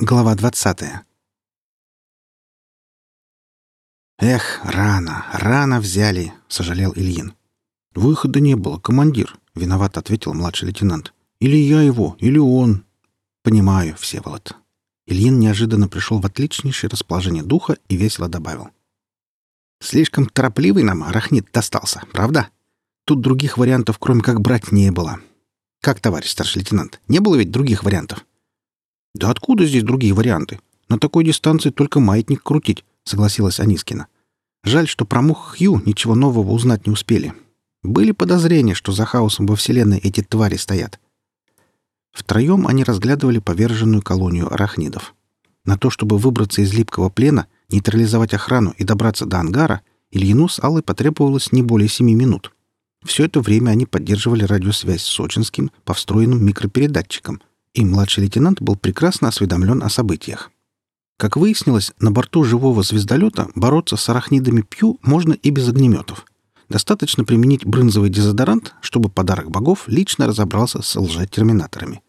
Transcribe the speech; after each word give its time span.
Глава 0.00 0.36
двадцатая. 0.36 1.04
«Эх, 4.16 4.60
рано, 4.62 5.26
рано 5.32 5.80
взяли»,— 5.80 6.32
сожалел 6.48 6.92
Ильин. 6.94 7.34
«Выхода 7.96 8.38
не 8.38 8.54
было, 8.54 8.78
командир»,— 8.78 9.36
виноват 9.56 9.98
ответил 9.98 10.34
младший 10.34 10.66
лейтенант. 10.68 11.12
«Или 11.40 11.56
я 11.56 11.82
его, 11.82 12.16
или 12.20 12.38
он». 12.38 12.84
«Понимаю, 13.42 13.96
Всеволод». 13.96 14.54
Ильин 15.06 15.40
неожиданно 15.40 15.88
пришел 15.88 16.20
в 16.20 16.26
отличнейшее 16.26 16.90
расположение 16.90 17.42
духа 17.42 17.76
и 17.88 17.96
весело 17.96 18.28
добавил. 18.28 18.70
«Слишком 19.80 20.26
торопливый 20.26 20.84
нам 20.84 21.02
арахнит 21.02 21.50
достался, 21.52 22.04
правда? 22.12 22.50
Тут 23.04 23.20
других 23.20 23.58
вариантов, 23.58 23.98
кроме 23.98 24.20
как 24.20 24.40
брать, 24.40 24.70
не 24.70 24.92
было. 24.92 25.18
Как, 25.80 25.98
товарищ 25.98 26.30
старший 26.30 26.60
лейтенант, 26.60 27.00
не 27.08 27.18
было 27.18 27.34
ведь 27.34 27.50
других 27.50 27.82
вариантов?» 27.82 28.24
«Да 29.18 29.30
откуда 29.30 29.66
здесь 29.66 29.82
другие 29.82 30.14
варианты? 30.14 30.60
На 30.88 30.96
такой 30.96 31.24
дистанции 31.24 31.70
только 31.70 31.98
маятник 31.98 32.40
крутить»,— 32.40 32.84
согласилась 33.02 33.58
Анискина. 33.58 34.06
«Жаль, 34.62 34.86
что 34.86 35.04
про 35.04 35.22
мух 35.22 35.56
Хью 35.58 35.82
ничего 35.84 36.14
нового 36.14 36.52
узнать 36.52 36.86
не 36.86 36.92
успели. 36.92 37.34
Были 37.82 38.12
подозрения, 38.12 38.74
что 38.74 38.92
за 38.92 39.06
хаосом 39.06 39.46
во 39.46 39.56
Вселенной 39.56 39.98
эти 39.98 40.22
твари 40.22 40.54
стоят». 40.54 41.00
Втроем 42.12 42.68
они 42.68 42.84
разглядывали 42.84 43.40
поверженную 43.40 44.02
колонию 44.02 44.54
арахнидов. 44.54 45.16
На 45.64 45.76
то, 45.76 45.90
чтобы 45.90 46.16
выбраться 46.16 46.62
из 46.62 46.72
липкого 46.72 47.08
плена, 47.08 47.48
нейтрализовать 47.70 48.34
охрану 48.34 48.72
и 48.78 48.84
добраться 48.84 49.26
до 49.26 49.40
ангара, 49.40 49.80
Ильину 50.12 50.46
с 50.46 50.62
Аллой 50.62 50.84
потребовалось 50.84 51.50
не 51.50 51.64
более 51.64 51.88
семи 51.88 52.14
минут. 52.14 52.52
Все 53.04 53.24
это 53.24 53.40
время 53.40 53.70
они 53.70 53.84
поддерживали 53.84 54.44
радиосвязь 54.44 55.02
с 55.02 55.06
Сочинским 55.06 55.72
по 55.84 55.92
встроенным 55.92 56.44
микропередатчикам, 56.44 57.42
и 57.74 57.84
младший 57.84 58.24
лейтенант 58.24 58.60
был 58.60 58.76
прекрасно 58.76 59.28
осведомлен 59.28 59.82
о 59.82 59.88
событиях. 59.88 60.50
Как 61.16 61.36
выяснилось, 61.36 61.92
на 61.98 62.12
борту 62.12 62.44
живого 62.44 62.82
звездолета 62.82 63.48
бороться 63.54 63.96
с 63.96 64.08
арахнидами 64.08 64.62
Пью 64.62 64.98
можно 65.02 65.32
и 65.32 65.50
без 65.50 65.68
огнеметов. 65.68 66.24
Достаточно 66.68 67.24
применить 67.24 67.64
брынзовый 67.64 68.10
дезодорант, 68.10 68.74
чтобы 68.80 69.08
подарок 69.08 69.50
богов 69.50 69.84
лично 69.88 70.26
разобрался 70.26 70.82
с 70.82 70.96
лжетерминаторами. 70.96 72.02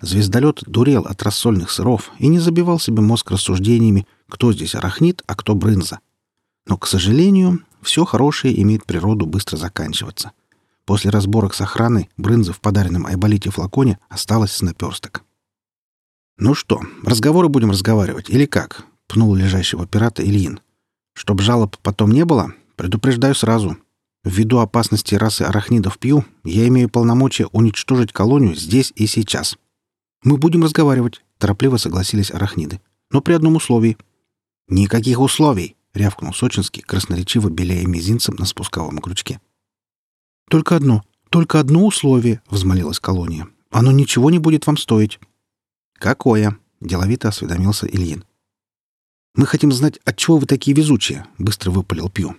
Звездолет 0.00 0.62
дурел 0.66 1.02
от 1.02 1.22
рассольных 1.22 1.70
сыров 1.70 2.10
и 2.18 2.28
не 2.28 2.38
забивал 2.38 2.78
себе 2.78 3.02
мозг 3.02 3.30
рассуждениями, 3.30 4.06
кто 4.28 4.52
здесь 4.52 4.74
арахнит, 4.74 5.22
а 5.26 5.34
кто 5.34 5.54
брынза. 5.54 6.00
Но, 6.66 6.78
к 6.78 6.86
сожалению, 6.86 7.62
все 7.82 8.04
хорошее 8.04 8.60
имеет 8.62 8.86
природу 8.86 9.26
быстро 9.26 9.56
заканчиваться— 9.56 10.32
После 10.84 11.10
разборок 11.10 11.54
с 11.54 11.60
охраной 11.60 12.10
брынза 12.16 12.52
в 12.52 12.60
подаренном 12.60 13.06
Айболите 13.06 13.50
флаконе 13.50 13.98
осталась 14.08 14.52
с 14.52 14.62
наперсток. 14.62 15.24
«Ну 16.36 16.54
что, 16.54 16.82
разговоры 17.02 17.48
будем 17.48 17.70
разговаривать, 17.70 18.28
или 18.28 18.44
как?»— 18.44 18.84
пнул 19.06 19.34
лежащего 19.34 19.86
пирата 19.86 20.22
Ильин. 20.22 20.60
«Чтоб 21.14 21.40
жалоб 21.40 21.76
потом 21.78 22.10
не 22.10 22.24
было, 22.24 22.52
предупреждаю 22.76 23.34
сразу. 23.34 23.78
Ввиду 24.24 24.58
опасности 24.58 25.14
расы 25.14 25.42
арахнидов 25.42 25.98
Пью, 25.98 26.24
я 26.42 26.66
имею 26.68 26.88
полномочия 26.88 27.46
уничтожить 27.52 28.12
колонию 28.12 28.56
здесь 28.56 28.92
и 28.96 29.06
сейчас». 29.06 29.56
«Мы 30.22 30.38
будем 30.38 30.64
разговаривать»,— 30.64 31.22
торопливо 31.38 31.76
согласились 31.76 32.30
арахниды. 32.30 32.80
«Но 33.10 33.20
при 33.20 33.34
одном 33.34 33.56
условии». 33.56 33.96
«Никаких 34.68 35.20
условий!»— 35.20 35.76
рявкнул 35.94 36.34
Сочинский, 36.34 36.82
красноречиво 36.82 37.48
беляя 37.48 37.86
мизинцем 37.86 38.34
на 38.36 38.46
спусковом 38.46 38.98
крючке. 38.98 39.40
«Только 40.48 40.76
одно, 40.76 41.02
только 41.30 41.60
одно 41.60 41.86
условие»,— 41.86 42.42
взмолилась 42.48 43.00
колония. 43.00 43.48
«Оно 43.70 43.92
ничего 43.92 44.30
не 44.30 44.38
будет 44.38 44.66
вам 44.66 44.76
стоить». 44.76 45.18
«Какое?»— 45.94 46.58
деловито 46.80 47.28
осведомился 47.28 47.86
Ильин. 47.86 48.24
«Мы 49.34 49.46
хотим 49.46 49.72
знать, 49.72 49.98
от 50.04 50.16
чего 50.16 50.38
вы 50.38 50.46
такие 50.46 50.76
везучие»,— 50.76 51.26
быстро 51.38 51.70
выпалил 51.70 52.08
Пью. 52.08 52.36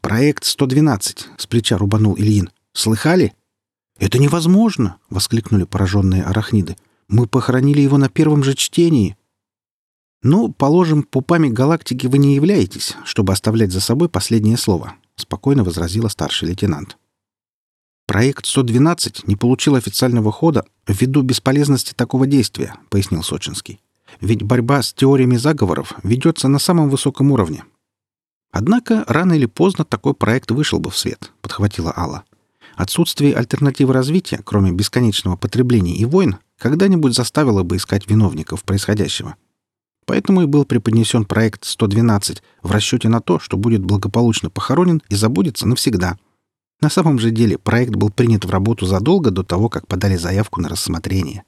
«Проект 0.00 0.44
112»,— 0.44 1.26
с 1.36 1.46
плеча 1.46 1.76
рубанул 1.76 2.14
Ильин. 2.16 2.50
«Слыхали?» 2.72 3.34
«Это 3.98 4.18
невозможно!»— 4.18 4.98
воскликнули 5.10 5.64
пораженные 5.64 6.22
арахниды. 6.22 6.76
«Мы 7.08 7.26
похоронили 7.26 7.80
его 7.80 7.98
на 7.98 8.08
первом 8.08 8.44
же 8.44 8.54
чтении». 8.54 9.16
«Ну, 10.22 10.52
положим, 10.52 11.02
пупами 11.02 11.48
галактики 11.48 12.06
вы 12.06 12.18
не 12.18 12.34
являетесь, 12.34 12.96
чтобы 13.04 13.32
оставлять 13.32 13.72
за 13.72 13.80
собой 13.80 14.08
последнее 14.08 14.56
слово»,— 14.56 14.94
спокойно 15.20 15.64
возразила 15.64 16.08
старший 16.08 16.48
лейтенант. 16.48 16.96
«Проект 18.06 18.46
112 18.46 19.28
не 19.28 19.36
получил 19.36 19.74
официального 19.74 20.32
хода 20.32 20.64
ввиду 20.86 21.22
бесполезности 21.22 21.92
такого 21.94 22.26
действия»,— 22.26 22.74
пояснил 22.88 23.22
Сочинский. 23.22 23.80
«Ведь 24.22 24.42
борьба 24.42 24.82
с 24.82 24.94
теориями 24.94 25.36
заговоров 25.36 25.92
ведется 26.02 26.48
на 26.48 26.58
самом 26.58 26.88
высоком 26.88 27.30
уровне». 27.32 27.64
«Однако 28.50 29.04
рано 29.06 29.34
или 29.34 29.44
поздно 29.44 29.84
такой 29.84 30.14
проект 30.14 30.50
вышел 30.50 30.78
бы 30.78 30.90
в 30.90 30.96
свет»,— 30.96 31.32
подхватила 31.42 31.92
Алла. 31.94 32.24
«Отсутствие 32.76 33.34
альтернативы 33.34 33.92
развития, 33.92 34.40
кроме 34.42 34.72
бесконечного 34.72 35.36
потребления 35.36 35.96
и 35.96 36.06
войн, 36.06 36.38
когда-нибудь 36.56 37.14
заставило 37.14 37.62
бы 37.62 37.76
искать 37.76 38.08
виновников 38.08 38.64
происходящего». 38.64 39.36
Поэтому 40.08 40.40
и 40.40 40.46
был 40.46 40.64
преподнесен 40.64 41.26
проект 41.26 41.66
112 41.66 42.42
в 42.62 42.70
расчете 42.70 43.10
на 43.10 43.20
то, 43.20 43.38
что 43.38 43.58
будет 43.58 43.84
благополучно 43.84 44.48
похоронен 44.48 45.02
и 45.10 45.14
забудется 45.14 45.68
навсегда. 45.68 46.16
На 46.80 46.88
самом 46.88 47.18
же 47.18 47.30
деле 47.30 47.58
проект 47.58 47.94
был 47.94 48.08
принят 48.08 48.46
в 48.46 48.50
работу 48.50 48.86
задолго 48.86 49.30
до 49.30 49.42
того, 49.42 49.68
как 49.68 49.86
подали 49.86 50.16
заявку 50.16 50.62
на 50.62 50.70
рассмотрение. 50.70 51.44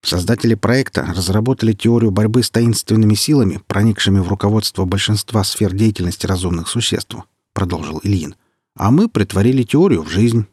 Создатели 0.00 0.54
проекта 0.54 1.12
разработали 1.12 1.72
теорию 1.72 2.12
борьбы 2.12 2.44
с 2.44 2.50
таинственными 2.50 3.14
силами, 3.14 3.60
проникшими 3.66 4.20
в 4.20 4.28
руководство 4.28 4.84
большинства 4.84 5.42
сфер 5.42 5.74
деятельности 5.74 6.26
разумных 6.26 6.68
существ, 6.68 7.16
продолжил 7.52 8.00
Ильин. 8.04 8.36
А 8.76 8.92
мы 8.92 9.08
притворили 9.08 9.64
теорию 9.64 10.02
в 10.02 10.08
жизнь. 10.08 10.46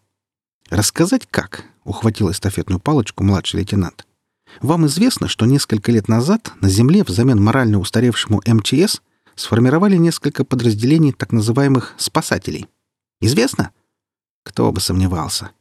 Рассказать 0.72 1.28
как? 1.29 1.64
ухватил 1.84 2.31
эстафетную 2.31 2.79
палочку 2.79 3.24
младший 3.24 3.59
лейтенант. 3.59 4.06
Вам 4.62 4.85
известно, 4.88 5.28
что 5.28 5.45
несколько 5.45 5.91
лет 5.91 6.07
назад 6.07 6.51
на 6.62 6.69
Земле 6.69 7.03
взамен 7.03 7.41
морально 7.41 7.79
устаревшему 7.79 8.41
МЧС 8.45 9.01
сформировали 9.35 9.97
несколько 9.97 10.44
подразделений 10.44 11.13
так 11.13 11.31
называемых 11.31 11.94
«спасателей». 11.97 12.67
Известно? 13.22 13.72
Кто 14.44 14.72
бы 14.72 14.79
сомневался. 14.79 15.51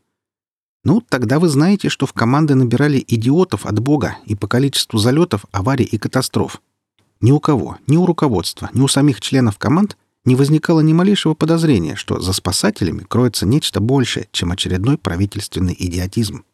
Ну, 0.85 1.01
тогда 1.01 1.39
вы 1.39 1.49
знаете, 1.49 1.89
что 1.89 2.07
в 2.07 2.13
команды 2.13 2.55
набирали 2.55 3.05
идиотов 3.07 3.67
от 3.67 3.81
Бога 3.81 4.19
и 4.25 4.35
по 4.35 4.47
количеству 4.47 4.99
залетов, 4.99 5.45
аварий 5.51 5.85
и 5.85 5.99
катастроф. 5.99 6.63
Ни 7.21 7.33
у 7.33 7.41
кого, 7.41 7.79
ни 7.87 7.97
у 7.97 8.07
руководства, 8.07 8.71
ни 8.73 8.81
у 8.81 8.89
самих 8.89 9.21
членов 9.21 9.59
команд 9.59 9.97
не 10.25 10.37
возникало 10.37 10.81
ни 10.81 10.93
малейшего 10.93 11.35
подозрения, 11.35 11.97
что 11.97 12.21
за 12.21 12.33
спасателями 12.33 13.01
кроется 13.01 13.47
нечто 13.47 13.81
большее, 13.81 14.29
чем 14.33 14.53
очередной 14.53 14.97
правительственный 14.97 15.75
идиотизм. 15.79 16.45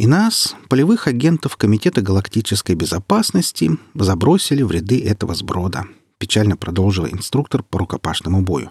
И 0.00 0.06
нас, 0.06 0.56
полевых 0.70 1.08
агентов 1.08 1.58
Комитета 1.58 2.00
галактической 2.00 2.74
безопасности, 2.74 3.72
забросили 3.94 4.62
в 4.62 4.70
ряды 4.70 5.04
этого 5.04 5.34
сброда, 5.34 5.84
печально 6.16 6.56
продолжил 6.56 7.06
инструктор 7.06 7.62
по 7.62 7.80
рукопашному 7.80 8.40
бою. 8.40 8.70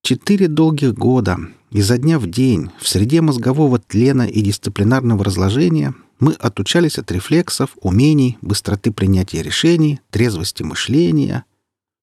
Четыре 0.00 0.48
долгих 0.48 0.94
года, 0.94 1.36
изо 1.70 1.98
дня 1.98 2.18
в 2.18 2.30
день, 2.30 2.70
в 2.80 2.88
среде 2.88 3.20
мозгового 3.20 3.78
тлена 3.78 4.26
и 4.26 4.40
дисциплинарного 4.40 5.22
разложения 5.22 5.94
мы 6.18 6.32
отучались 6.32 6.96
от 6.96 7.12
рефлексов, 7.12 7.76
умений, 7.82 8.38
быстроты 8.40 8.90
принятия 8.90 9.42
решений, 9.42 10.00
трезвости 10.08 10.62
мышления. 10.62 11.44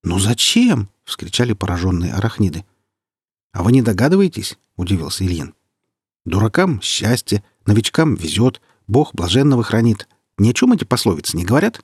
«Ну 0.03 0.19
зачем?»— 0.19 0.90
вскричали 1.03 1.53
пораженные 1.53 2.13
арахниды. 2.13 2.63
«А 3.53 3.63
вы 3.63 3.72
не 3.72 3.81
догадываетесь?»— 3.81 4.59
удивился 4.75 5.25
Ильин. 5.25 5.56
«Дуракам— 6.25 6.79
счастье, 6.84 7.44
Новичкам 7.69 8.16
везет, 8.16 8.62
Бог 8.88 9.13
блаженного 9.13 9.61
хранит. 9.61 10.08
Ни 10.40 10.49
о 10.49 10.53
чем 10.53 10.73
эти 10.73 10.85
пословицы 10.85 11.38
не 11.38 11.46
говорят? 11.46 11.82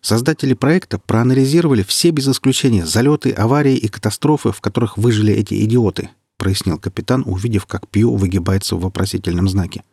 Создатели 0.00 0.54
проекта 0.54 0.98
проанализировали 0.98 1.84
все 1.84 2.10
без 2.10 2.28
исключения 2.28 2.84
залеты, 2.84 3.30
аварии 3.30 3.76
и 3.76 3.86
катастрофы, 3.86 4.50
в 4.50 4.60
которых 4.60 4.98
выжили 4.98 5.32
эти 5.32 5.64
идиоты, 5.64 6.10
прояснил 6.36 6.80
капитан, 6.80 7.22
увидев, 7.24 7.66
как 7.66 7.86
Пью 7.86 8.16
выгибается 8.16 8.74
в 8.74 8.80
вопросительном 8.80 9.48
знаке. 9.48 9.84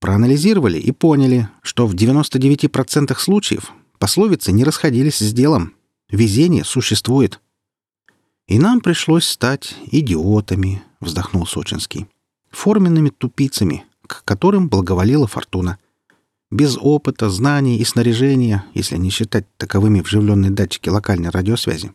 Проанализировали 0.00 0.78
и 0.78 0.90
поняли, 0.90 1.50
что 1.60 1.86
в 1.86 1.94
99% 1.94 3.14
случаев 3.18 3.72
пословицы 3.98 4.52
не 4.52 4.64
расходились 4.64 5.18
с 5.18 5.32
делом. 5.34 5.74
Везение 6.08 6.64
существует. 6.64 7.40
И 8.48 8.58
нам 8.58 8.80
пришлось 8.80 9.26
стать 9.26 9.76
идиотами, 9.92 10.82
вздохнул 11.00 11.46
Сочинский. 11.46 12.06
Форменными 12.50 13.10
тупицами, 13.10 13.84
к 14.06 14.24
которым 14.24 14.68
благоволила 14.68 15.26
фортуна. 15.26 15.78
Без 16.50 16.76
опыта, 16.80 17.30
знаний 17.30 17.78
и 17.78 17.84
снаряжения, 17.84 18.64
если 18.74 18.96
не 18.96 19.10
считать 19.10 19.46
таковыми 19.56 20.00
вживленные 20.00 20.50
датчики 20.50 20.88
локальной 20.88 21.30
радиосвязи. 21.30 21.92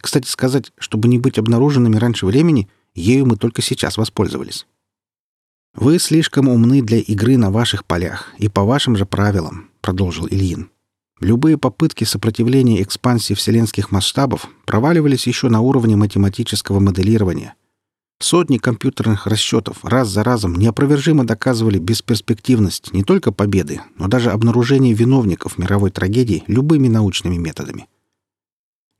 Кстати 0.00 0.28
сказать, 0.28 0.72
чтобы 0.78 1.08
не 1.08 1.18
быть 1.18 1.38
обнаруженными 1.38 1.96
раньше 1.96 2.26
времени, 2.26 2.68
ею 2.94 3.26
мы 3.26 3.36
только 3.36 3.62
сейчас 3.62 3.96
воспользовались. 3.98 4.66
«Вы 5.74 5.98
слишком 5.98 6.48
умны 6.48 6.82
для 6.82 6.98
игры 6.98 7.36
на 7.36 7.50
ваших 7.50 7.84
полях 7.84 8.34
и 8.38 8.48
по 8.48 8.64
вашим 8.64 8.96
же 8.96 9.06
правилам»,— 9.06 9.70
продолжил 9.80 10.26
Ильин. 10.26 10.70
«Любые 11.20 11.58
попытки 11.58 12.04
сопротивления 12.04 12.82
экспансии 12.82 13.34
вселенских 13.34 13.92
масштабов 13.92 14.48
проваливались 14.66 15.26
еще 15.26 15.48
на 15.48 15.60
уровне 15.60 15.94
математического 15.94 16.80
моделирования. 16.80 17.54
Сотни 18.22 18.58
компьютерных 18.58 19.26
расчетов 19.26 19.82
раз 19.82 20.08
за 20.08 20.22
разом 20.22 20.54
неопровержимо 20.54 21.26
доказывали 21.26 21.78
бесперспективность 21.78 22.92
не 22.92 23.02
только 23.02 23.32
победы, 23.32 23.80
но 23.96 24.08
даже 24.08 24.30
обнаружения 24.30 24.94
виновников 24.94 25.56
мировой 25.56 25.90
трагедии 25.90 26.44
любыми 26.46 26.88
научными 26.88 27.36
методами. 27.36 27.88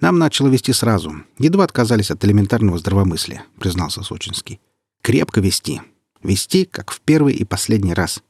Нам 0.01 0.19
начало 0.19 0.49
вести 0.49 0.73
сразу. 0.73 1.13
Едва 1.39 1.65
отказались 1.65 2.11
от 2.11 2.25
элементарного 2.25 2.79
здравомыслия, 2.79 3.45
признался 3.59 4.03
Сочинский. 4.03 4.59
Крепко 5.03 5.43
вести. 5.43 5.83
Вести, 6.23 6.65
как 6.65 6.91
в 6.91 7.03
первый 7.03 7.35
и 7.35 7.45
последний 7.45 7.93
раз. 7.93 8.23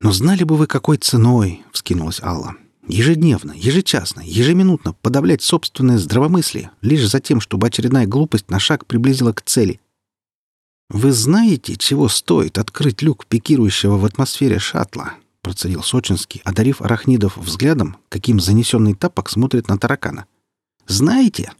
Но 0.00 0.12
знали 0.12 0.44
бы 0.44 0.56
вы, 0.56 0.68
какой 0.68 0.98
ценой, 0.98 1.64
вскинулась 1.72 2.22
Алла. 2.22 2.54
Ежедневно, 2.88 3.52
ежечасно, 3.52 4.20
ежеминутно 4.24 4.94
подавлять 4.94 5.42
собственное 5.42 5.98
здравомыслие, 5.98 6.70
лишь 6.80 7.08
за 7.08 7.20
тем, 7.20 7.40
чтобы 7.40 7.66
очередная 7.66 8.06
глупость 8.06 8.50
на 8.50 8.58
шаг 8.58 8.86
приблизила 8.86 9.32
к 9.32 9.42
цели. 9.42 9.80
«Вы 10.88 11.12
знаете, 11.12 11.76
чего 11.76 12.08
стоит 12.08 12.58
открыть 12.58 13.02
люк 13.02 13.26
пикирующего 13.26 13.96
в 13.96 14.04
атмосфере 14.04 14.58
шаттла?»— 14.58 15.14
процедил 15.42 15.82
Сочинский, 15.82 16.40
одарив 16.44 16.82
арахнидов 16.82 17.36
взглядом, 17.36 17.96
каким 18.08 18.40
занесенный 18.40 18.94
тапок 18.94 19.30
смотрит 19.30 19.68
на 19.68 19.78
таракана. 19.78 20.26
«Знаете?» 20.86 21.52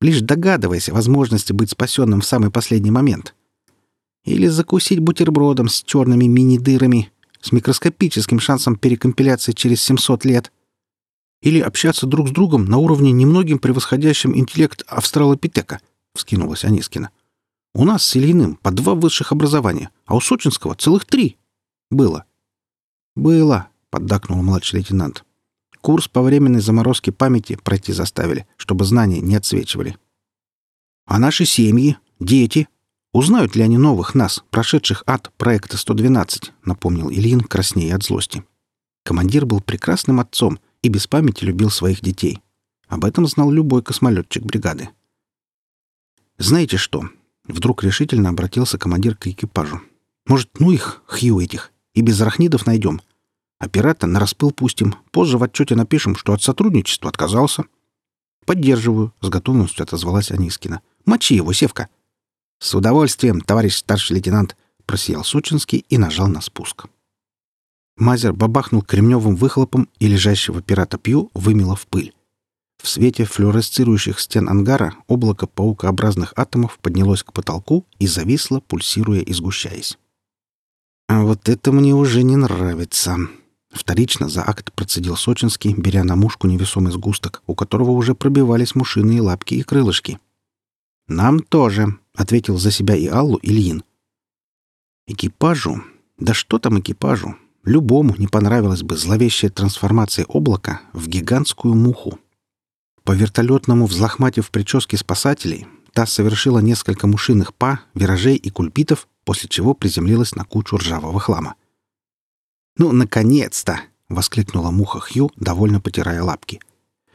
Лишь 0.00 0.20
догадываясь 0.20 0.88
о 0.88 0.94
возможности 0.94 1.52
быть 1.52 1.70
спасенным 1.70 2.20
в 2.20 2.26
самый 2.26 2.52
последний 2.52 2.92
момент. 2.92 3.34
Или 4.24 4.46
закусить 4.46 5.00
бутербродом 5.00 5.68
с 5.68 5.82
черными 5.82 6.26
мини-дырами, 6.26 7.10
с 7.40 7.52
микроскопическим 7.52 8.40
шансом 8.40 8.76
перекомпиляции 8.76 9.52
через 9.52 9.82
700 9.82 10.24
лет. 10.24 10.52
Или 11.40 11.60
общаться 11.60 12.06
друг 12.06 12.28
с 12.28 12.30
другом 12.32 12.64
на 12.64 12.78
уровне 12.78 13.12
немногим 13.12 13.58
превосходящим 13.58 14.36
интеллект 14.36 14.82
австралопитека,— 14.86 15.80
вскинулась 16.14 16.64
Анискина. 16.64 17.10
У 17.74 17.84
нас 17.84 18.04
с 18.04 18.16
Ильиным 18.16 18.56
по 18.56 18.70
два 18.70 18.94
высших 18.94 19.30
образования, 19.32 19.90
а 20.06 20.16
у 20.16 20.20
Сочинского 20.20 20.74
целых 20.74 21.04
три. 21.04 21.36
Было. 21.90 22.24
Было,— 23.14 23.68
поддакнул 23.90 24.42
младший 24.42 24.80
лейтенант. 24.80 25.24
Курс 25.80 26.08
по 26.08 26.22
временной 26.22 26.60
заморозке 26.60 27.12
памяти 27.12 27.56
пройти 27.56 27.92
заставили, 27.92 28.46
чтобы 28.56 28.84
знания 28.84 29.20
не 29.20 29.36
отсвечивали. 29.36 29.96
А 31.06 31.18
наши 31.18 31.46
семьи, 31.46 31.96
дети, 32.18 32.68
Узнают 33.12 33.56
ли 33.56 33.62
они 33.62 33.78
новых 33.78 34.14
нас, 34.14 34.44
прошедших 34.50 35.02
ад 35.06 35.32
проекта 35.38 35.78
112, 35.78 36.52
напомнил 36.64 37.10
Ильин, 37.10 37.40
краснея 37.40 37.96
от 37.96 38.02
злости. 38.02 38.44
Командир 39.02 39.46
был 39.46 39.60
прекрасным 39.60 40.20
отцом 40.20 40.58
и 40.82 40.88
без 40.88 41.06
памяти 41.06 41.44
любил 41.44 41.70
своих 41.70 42.02
детей. 42.02 42.40
Об 42.86 43.04
этом 43.04 43.26
знал 43.26 43.50
любой 43.50 43.82
космолетчик 43.82 44.42
бригады. 44.44 44.90
«Знаете 46.36 46.76
что?»— 46.76 47.08
вдруг 47.48 47.82
решительно 47.82 48.28
обратился 48.28 48.78
командир 48.78 49.16
к 49.16 49.26
экипажу. 49.26 49.80
«Может, 50.26 50.60
ну 50.60 50.70
их, 50.70 51.02
Хью 51.06 51.40
этих, 51.40 51.72
и 51.94 52.02
без 52.02 52.20
арахнидов 52.20 52.66
найдем. 52.66 53.00
Оператор 53.58 54.08
на 54.08 54.20
распыл 54.20 54.52
пустим, 54.52 54.94
позже 55.10 55.38
в 55.38 55.42
отчете 55.42 55.74
напишем, 55.74 56.14
что 56.14 56.34
от 56.34 56.42
сотрудничества 56.42 57.08
отказался». 57.08 57.64
«Поддерживаю»,— 58.44 59.14
с 59.20 59.28
готовностью 59.28 59.82
отозвалась 59.82 60.30
Анискина. 60.30 60.82
«Мочи 61.06 61.34
его, 61.34 61.52
Севка!» 61.54 61.88
«С 62.60 62.74
удовольствием, 62.74 63.40
товарищ 63.40 63.76
старший 63.76 64.16
лейтенант!»— 64.16 64.56
просиял 64.86 65.24
Сучинский 65.24 65.84
и 65.88 65.98
нажал 65.98 66.28
на 66.28 66.40
спуск. 66.40 66.86
Мазер 67.96 68.32
бабахнул 68.32 68.82
кремневым 68.82 69.36
выхлопом, 69.36 69.88
и 69.98 70.06
лежащего 70.06 70.62
пирата 70.62 70.98
Пью 70.98 71.30
вымело 71.34 71.76
в 71.76 71.86
пыль. 71.86 72.14
В 72.80 72.88
свете 72.88 73.24
флуоресцирующих 73.24 74.20
стен 74.20 74.48
ангара 74.48 74.94
облако 75.08 75.46
паукообразных 75.46 76.32
атомов 76.36 76.78
поднялось 76.80 77.24
к 77.24 77.32
потолку 77.32 77.84
и 77.98 78.06
зависло, 78.06 78.60
пульсируя 78.60 79.20
и 79.20 79.32
сгущаясь. 79.32 79.98
«А 81.08 81.22
вот 81.22 81.48
это 81.48 81.72
мне 81.72 81.94
уже 81.94 82.22
не 82.22 82.36
нравится!» 82.36 83.18
Вторично 83.70 84.28
за 84.28 84.42
акт 84.42 84.72
процедил 84.72 85.16
Сочинский, 85.16 85.74
беря 85.74 86.04
на 86.04 86.16
мушку 86.16 86.46
невесомый 86.46 86.92
сгусток, 86.92 87.42
у 87.46 87.54
которого 87.54 87.90
уже 87.90 88.14
пробивались 88.14 88.74
мушиные 88.74 89.20
лапки 89.20 89.54
и 89.54 89.62
крылышки. 89.62 90.18
«Нам 91.08 91.40
тоже», 91.40 91.98
ответил 92.18 92.58
за 92.58 92.70
себя 92.70 92.96
и 92.96 93.06
Аллу 93.06 93.38
Ильин. 93.42 93.84
Экипажу? 95.06 95.82
Да 96.18 96.34
что 96.34 96.58
там 96.58 96.80
экипажу? 96.80 97.36
Любому 97.64 98.16
не 98.16 98.26
понравилась 98.26 98.82
бы 98.82 98.96
зловещая 98.96 99.50
трансформация 99.50 100.24
облака 100.28 100.80
в 100.92 101.06
гигантскую 101.06 101.74
муху. 101.74 102.18
По 103.04 103.12
вертолетному 103.12 103.86
взлохматив 103.86 104.50
прически 104.50 104.96
спасателей, 104.96 105.66
та 105.92 106.06
совершила 106.06 106.58
несколько 106.58 107.06
мушиных 107.06 107.54
па, 107.54 107.80
виражей 107.94 108.36
и 108.36 108.50
кульпитов, 108.50 109.08
после 109.24 109.48
чего 109.48 109.74
приземлилась 109.74 110.34
на 110.34 110.44
кучу 110.44 110.76
ржавого 110.76 111.20
хлама. 111.20 111.54
«Ну, 112.76 112.92
наконец-то!»— 112.92 113.80
воскликнула 114.08 114.70
муха 114.70 115.00
Хью, 115.00 115.30
довольно 115.36 115.80
потирая 115.80 116.22
лапки. 116.22 116.60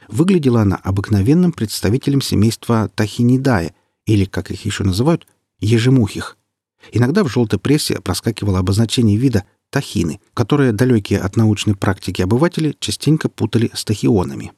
Выглядела 0.07 0.62
она 0.62 0.78
обыкновенным 0.78 1.51
представителем 1.51 2.22
семейства 2.22 2.89
Тахинидая 2.96 3.74
или, 4.05 4.25
как 4.25 4.51
их 4.51 4.65
еще 4.65 4.83
называют, 4.83 5.27
ежемухих. 5.59 6.38
Иногда 6.91 7.23
в 7.23 7.29
желтой 7.29 7.59
прессе 7.59 8.01
проскакивало 8.01 8.59
обозначение 8.59 9.17
вида 9.17 9.45
тахины, 9.69 10.19
которые 10.33 10.71
далекие 10.71 11.19
от 11.19 11.35
научной 11.35 11.75
практики 11.75 12.21
обыватели 12.21 12.75
частенько 12.79 13.29
путали 13.29 13.71
с 13.73 13.83
тахионами. 13.85 14.51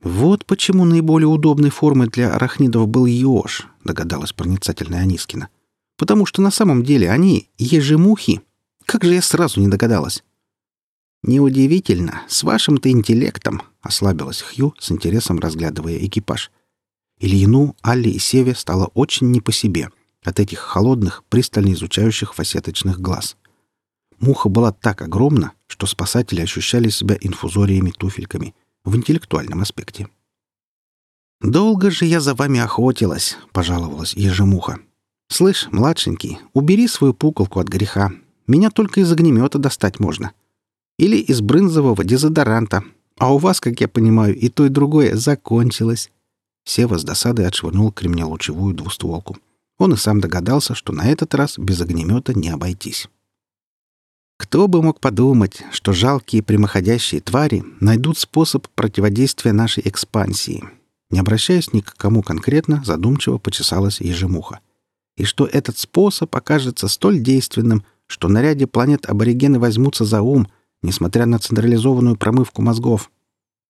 «Вот 0.00 0.46
почему 0.46 0.84
наиболее 0.84 1.26
удобной 1.26 1.70
формой 1.70 2.08
для 2.08 2.32
арахнидов 2.32 2.88
был 2.88 3.06
еж»,— 3.06 3.66
догадалась 3.84 4.32
проницательная 4.32 5.00
Анискина. 5.00 5.48
«Потому 5.96 6.24
что 6.24 6.40
на 6.40 6.52
самом 6.52 6.84
деле 6.84 7.10
они 7.10 7.48
ежемухи. 7.58 8.42
Как 8.86 9.02
же 9.02 9.14
я 9.14 9.22
сразу 9.22 9.60
не 9.60 9.66
догадалась?» 9.66 10.22
«Неудивительно, 11.24 12.22
с 12.28 12.44
вашим-то 12.44 12.90
интеллектом»,— 12.90 13.62
ослабилась 13.82 14.40
Хью, 14.40 14.72
с 14.78 14.92
интересом 14.92 15.40
разглядывая 15.40 15.98
экипаж. 15.98 16.52
Ильину, 17.20 17.76
Алле 17.82 18.10
и 18.10 18.18
Севе 18.18 18.54
стало 18.54 18.86
очень 18.94 19.30
не 19.30 19.40
по 19.40 19.52
себе 19.52 19.90
от 20.22 20.40
этих 20.40 20.58
холодных, 20.58 21.24
пристально 21.28 21.72
изучающих 21.72 22.34
фасеточных 22.34 23.00
глаз. 23.00 23.36
Муха 24.20 24.48
была 24.48 24.72
так 24.72 25.02
огромна, 25.02 25.52
что 25.66 25.86
спасатели 25.86 26.40
ощущали 26.40 26.88
себя 26.88 27.16
инфузориями-туфельками 27.20 28.54
в 28.84 28.96
интеллектуальном 28.96 29.60
аспекте. 29.60 30.08
«Долго 31.40 31.90
же 31.90 32.04
я 32.04 32.20
за 32.20 32.34
вами 32.34 32.58
охотилась»,— 32.58 33.36
пожаловалась 33.52 34.14
ежемуха. 34.14 34.80
«Слышь, 35.28 35.68
младшенький, 35.70 36.38
убери 36.52 36.88
свою 36.88 37.14
пуколку 37.14 37.60
от 37.60 37.68
греха. 37.68 38.10
Меня 38.48 38.70
только 38.70 39.00
из 39.00 39.12
огнемета 39.12 39.58
достать 39.58 40.00
можно. 40.00 40.32
Или 40.98 41.18
из 41.18 41.40
брынзового 41.40 42.02
дезодоранта. 42.02 42.82
А 43.18 43.32
у 43.32 43.38
вас, 43.38 43.60
как 43.60 43.80
я 43.80 43.88
понимаю, 43.88 44.36
и 44.36 44.48
то, 44.48 44.66
и 44.66 44.68
другое 44.68 45.14
закончилось. 45.16 46.10
Сева 46.68 46.98
с 46.98 47.02
досадой 47.02 47.46
отшвырнул 47.46 47.90
кремнелучевую 47.90 48.74
двустволку. 48.74 49.38
Он 49.78 49.94
и 49.94 49.96
сам 49.96 50.20
догадался, 50.20 50.74
что 50.74 50.92
на 50.92 51.10
этот 51.10 51.34
раз 51.34 51.58
без 51.58 51.80
огнемета 51.80 52.38
не 52.38 52.50
обойтись. 52.50 53.08
Кто 54.36 54.68
бы 54.68 54.82
мог 54.82 55.00
подумать, 55.00 55.62
что 55.72 55.94
жалкие 55.94 56.42
прямоходящие 56.42 57.22
твари 57.22 57.64
найдут 57.80 58.18
способ 58.18 58.68
противодействия 58.74 59.54
нашей 59.54 59.88
экспансии. 59.88 60.62
Не 61.08 61.20
обращаясь 61.20 61.72
ни 61.72 61.80
к 61.80 61.94
кому 61.94 62.22
конкретно, 62.22 62.82
задумчиво 62.84 63.38
почесалась 63.38 64.02
ежемуха. 64.02 64.60
И 65.16 65.24
что 65.24 65.46
этот 65.46 65.78
способ 65.78 66.36
окажется 66.36 66.88
столь 66.88 67.20
действенным, 67.20 67.82
что 68.06 68.28
на 68.28 68.42
ряде 68.42 68.66
планет 68.66 69.06
аборигены 69.06 69.58
возьмутся 69.58 70.04
за 70.04 70.20
ум, 70.20 70.46
несмотря 70.82 71.24
на 71.24 71.38
централизованную 71.38 72.16
промывку 72.16 72.60
мозгов. 72.60 73.10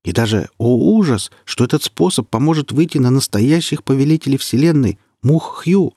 И 0.04 0.12
даже, 0.12 0.48
о 0.58 0.76
ужас, 0.76 1.30
что 1.44 1.64
этот 1.64 1.82
способ 1.82 2.28
поможет 2.28 2.72
выйти 2.72 2.98
на 2.98 3.10
настоящих 3.10 3.82
повелителей 3.82 4.38
Вселенной, 4.38 4.98
мух 5.22 5.62
Хью. 5.64 5.94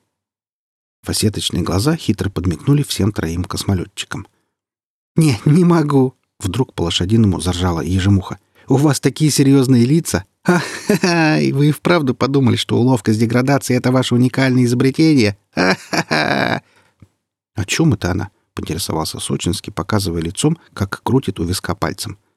Фасеточные 1.04 1.64
глаза 1.64 1.96
хитро 1.96 2.30
подмигнули 2.30 2.84
всем 2.84 3.12
троим 3.12 3.44
космолетчикам. 3.44 4.28
«Не, 5.16 5.40
не 5.46 5.64
могу!»— 5.64 6.16
вдруг 6.40 6.74
по-лошадиному 6.74 7.40
заржала 7.40 7.82
ежемуха. 7.82 8.40
«У 8.68 8.76
вас 8.76 9.00
такие 9.00 9.32
серьезные 9.32 9.86
лица! 9.86 10.26
Ха-ха-ха! 10.44 11.40
И 11.40 11.52
вы 11.52 11.70
и 11.70 11.72
вправду 11.72 12.16
подумали, 12.16 12.56
что 12.56 12.78
уловка 12.78 13.14
с 13.14 13.18
деградацией— 13.18 13.78
это 13.80 13.92
ваше 13.92 14.16
уникальное 14.16 14.66
изобретение? 14.66 15.38
Ха-ха-ха!» 15.54 16.62
«О 17.56 17.66
чем 17.66 17.94
это 17.94 18.12
она?»— 18.12 18.30
поинтересовался 18.54 19.20
Сочинский, 19.20 19.72
показывая 19.72 20.22
лицом, 20.22 20.58
как 20.74 21.02
крутит 21.04 21.40
у 21.40 21.44
виска 21.44 21.76
пальцем.— 21.76 22.18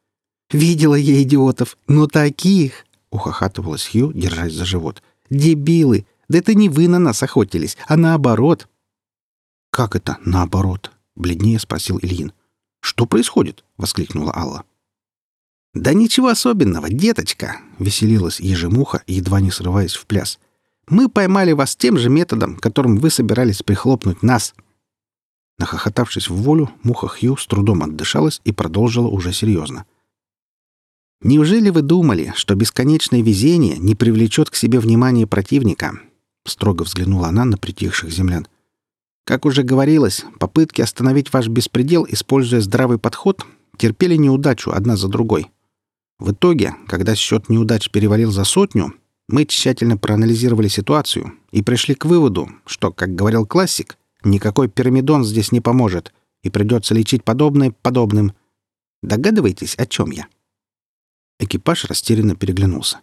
Видела 0.51 0.95
я 0.95 1.23
идиотов, 1.23 1.77
но 1.89 2.07
таких!»— 2.07 2.87
ухахатывалась 3.11 3.87
Хью, 3.87 4.13
держась 4.13 4.53
за 4.53 4.65
живот. 4.65 5.03
«Дебилы! 5.31 6.07
Да 6.29 6.39
это 6.39 6.55
не 6.55 6.69
вы 6.69 6.89
на 6.89 6.99
нас 6.99 7.23
охотились, 7.23 7.77
а 7.87 7.97
наоборот!» 7.97 8.69
«Как 9.71 9.97
это 9.97 10.19
наоборот?»— 10.25 10.93
бледнее 11.17 11.59
спросил 11.59 11.99
Ильин. 12.01 12.33
«Что 12.81 13.07
происходит?»— 13.07 13.65
воскликнула 13.77 14.33
Алла. 14.35 14.65
«Да 15.75 15.93
ничего 15.93 16.29
особенного, 16.29 16.89
деточка!»— 16.89 17.61
веселилась 17.79 18.39
ежемуха, 18.39 19.03
едва 19.07 19.41
не 19.41 19.51
срываясь 19.51 19.95
в 19.95 20.07
пляс. 20.07 20.39
«Мы 20.89 21.09
поймали 21.09 21.53
вас 21.53 21.75
тем 21.75 21.99
же 21.99 22.09
методом, 22.09 22.57
которым 22.57 22.99
вы 22.99 23.11
собирались 23.11 23.63
прихлопнуть 23.63 24.23
нас». 24.23 24.55
Нахохотавшись 25.59 26.29
в 26.29 26.35
волю, 26.35 26.71
муха 26.83 27.09
Хью 27.09 27.37
с 27.37 27.47
трудом 27.47 27.83
отдышалась 27.83 28.41
и 28.45 28.53
продолжила 28.53 29.09
уже 29.09 29.33
серьезно. 29.33 29.87
«Неужели 31.25 31.71
вы 31.71 31.81
думали, 31.81 32.35
что 32.37 32.55
бесконечное 32.55 33.23
везение 33.23 33.79
не 33.79 33.95
привлечет 33.95 34.51
к 34.51 34.57
себе 34.57 34.79
внимание 34.79 35.27
противника?» 35.27 35.99
Строго 36.47 36.83
взглянула 36.83 37.29
она 37.29 37.47
на 37.47 37.57
притихших 37.57 38.11
землян. 38.11 38.47
«Как 39.25 39.47
уже 39.47 39.63
говорилось, 39.63 40.27
попытки 40.39 40.83
остановить 40.83 41.33
ваш 41.33 41.49
беспредел, 41.49 42.07
используя 42.07 42.61
здравый 42.61 42.99
подход, 42.99 43.47
терпели 43.79 44.17
неудачу 44.17 44.73
одна 44.73 44.99
за 44.99 45.09
другой. 45.09 45.51
В 46.19 46.33
итоге, 46.33 46.75
когда 46.89 47.15
счет 47.15 47.49
неудач 47.49 47.89
перевалил 47.89 48.31
за 48.31 48.45
сотню, 48.45 48.93
мы 49.27 49.47
тщательно 49.47 49.97
проанализировали 49.97 50.69
ситуацию 50.69 51.33
и 51.53 51.63
пришли 51.63 51.95
к 51.95 52.05
выводу, 52.05 52.51
что, 52.67 52.93
как 52.93 53.15
говорил 53.15 53.47
классик, 53.47 53.97
никакой 54.25 54.69
пирамидон 54.69 55.25
здесь 55.25 55.53
не 55.53 55.63
поможет, 55.63 56.13
и 56.43 56.51
придется 56.51 56.93
лечить 56.93 57.25
подобное 57.25 57.75
подобным. 57.81 58.35
Догадываетесь, 59.03 59.75
о 59.77 59.87
чем 59.87 60.11
я?» 60.11 60.27
Экипаж 61.39 61.85
растерянно 61.87 62.37
переглянулся. 62.37 63.01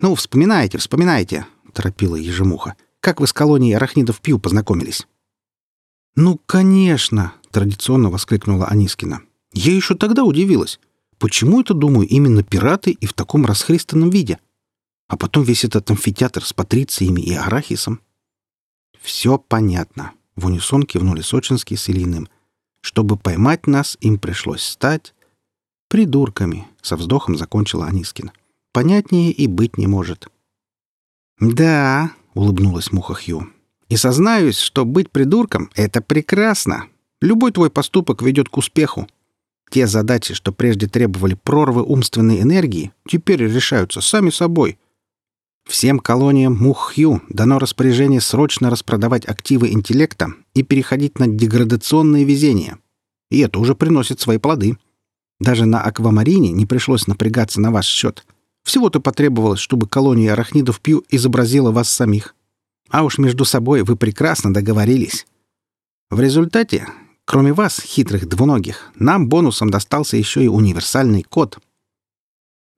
«Ну, 0.00 0.14
вспоминайте, 0.14 0.78
вспоминайте»,— 0.78 1.46
торопила 1.72 2.16
ежемуха. 2.16 2.76
«Как 3.00 3.20
вы 3.20 3.26
с 3.26 3.32
колонией 3.32 3.76
арахнидов 3.76 4.20
Пью 4.20 4.38
познакомились?» 4.38 5.06
«Ну, 6.16 6.40
конечно!»— 6.46 7.34
традиционно 7.50 8.10
воскликнула 8.10 8.66
Анискина. 8.66 9.22
«Я 9.52 9.74
еще 9.74 9.94
тогда 9.94 10.24
удивилась. 10.24 10.80
Почему 11.18 11.62
это, 11.62 11.72
думаю, 11.72 12.06
именно 12.08 12.42
пираты 12.42 12.90
и 12.90 13.06
в 13.06 13.14
таком 13.14 13.46
расхристанном 13.46 14.10
виде? 14.10 14.38
А 15.08 15.16
потом 15.16 15.44
весь 15.44 15.64
этот 15.64 15.90
амфитеатр 15.90 16.44
с 16.44 16.52
патрициями 16.52 17.22
и 17.22 17.34
арахисом». 17.34 18.00
«Все 19.00 19.38
понятно»,— 19.38 20.12
в 20.36 20.46
унисон 20.46 20.82
кивнули 20.82 21.22
Сочинский 21.22 21.76
с 21.76 21.88
Ильиным. 21.88 22.28
«Чтобы 22.82 23.16
поймать 23.16 23.66
нас, 23.66 23.96
им 24.00 24.18
пришлось 24.18 24.62
стать...» 24.62 25.14
«Придурками»,— 25.88 26.66
со 26.82 26.96
вздохом 26.96 27.36
закончила 27.36 27.86
Анискина. 27.86 28.32
«Понятнее 28.72 29.30
и 29.32 29.46
быть 29.46 29.78
не 29.78 29.86
может». 29.86 30.28
«Да»,— 31.38 32.12
улыбнулась 32.34 32.92
Муха 32.92 33.14
Хью. 33.14 33.48
«И 33.88 33.96
сознаюсь, 33.96 34.58
что 34.58 34.84
быть 34.84 35.10
придурком— 35.10 35.70
это 35.74 36.00
прекрасно. 36.00 36.88
Любой 37.20 37.52
твой 37.52 37.70
поступок 37.70 38.22
ведет 38.22 38.48
к 38.48 38.56
успеху. 38.56 39.06
Те 39.70 39.86
задачи, 39.86 40.34
что 40.34 40.52
прежде 40.52 40.86
требовали 40.86 41.34
прорвы 41.34 41.82
умственной 41.82 42.40
энергии, 42.40 42.92
теперь 43.08 43.42
решаются 43.42 44.00
сами 44.00 44.30
собой. 44.30 44.78
Всем 45.66 45.98
колониям 45.98 46.56
Мух-Хью 46.56 47.22
дано 47.28 47.58
распоряжение 47.58 48.20
срочно 48.20 48.70
распродавать 48.70 49.26
активы 49.26 49.72
интеллекта 49.72 50.28
и 50.54 50.62
переходить 50.62 51.18
на 51.18 51.26
деградационное 51.26 52.24
везение. 52.24 52.78
И 53.30 53.40
это 53.40 53.58
уже 53.58 53.74
приносит 53.74 54.20
свои 54.20 54.38
плоды. 54.38 54.78
Даже 55.40 55.66
на 55.66 55.82
аквамарине 55.82 56.52
не 56.52 56.66
пришлось 56.66 57.06
напрягаться 57.06 57.60
на 57.60 57.70
ваш 57.70 57.86
счет. 57.86 58.26
Всего-то 58.64 59.00
потребовалось, 59.00 59.60
чтобы 59.60 59.86
колония 59.86 60.32
арахнидов 60.32 60.80
Пью 60.80 61.04
изобразила 61.10 61.70
вас 61.70 61.88
самих. 61.88 62.34
А 62.88 63.04
уж 63.04 63.18
между 63.18 63.44
собой 63.44 63.82
вы 63.82 63.96
прекрасно 63.96 64.52
договорились. 64.52 65.26
В 66.10 66.20
результате, 66.20 66.86
кроме 67.24 67.52
вас, 67.52 67.80
хитрых 67.80 68.28
двуногих, 68.28 68.90
нам 68.94 69.28
бонусом 69.28 69.70
достался 69.70 70.16
еще 70.16 70.42
и 70.42 70.48
универсальный 70.48 71.22
код. 71.22 71.58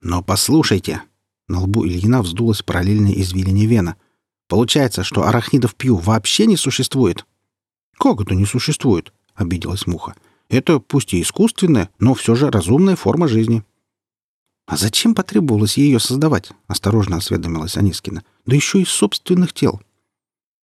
Но 0.01 0.23
послушайте, 0.23 1.03
на 1.47 1.61
лбу 1.61 1.87
Ильина 1.87 2.23
вздулась 2.23 2.63
параллельная 2.63 3.13
извилине 3.13 3.67
вена. 3.67 3.97
Получается, 4.49 5.05
что 5.05 5.27
арахнидов 5.27 5.75
Пью 5.75 5.97
вообще 5.97 6.47
не 6.47 6.57
существует. 6.57 7.27
Как 7.99 8.21
это 8.21 8.35
не 8.35 8.47
существует? 8.47 9.13
обиделась 9.35 9.87
муха. 9.87 10.15
Это 10.49 10.79
пусть 10.79 11.13
и 11.13 11.23
искусственная, 11.23 11.91
но 11.99 12.15
все 12.15 12.35
же 12.35 12.51
разумная 12.51 12.97
форма 12.97 13.29
жизни. 13.29 13.65
«А 14.67 14.77
зачем 14.77 15.15
потребовалось 15.15 15.79
ее 15.79 15.99
создавать?»— 15.99 16.53
осторожно 16.67 17.17
осведомилась 17.17 17.77
Анискина. 17.77 18.23
«Да 18.45 18.55
еще 18.55 18.81
из 18.81 18.89
собственных 18.89 19.53
тел». 19.53 19.81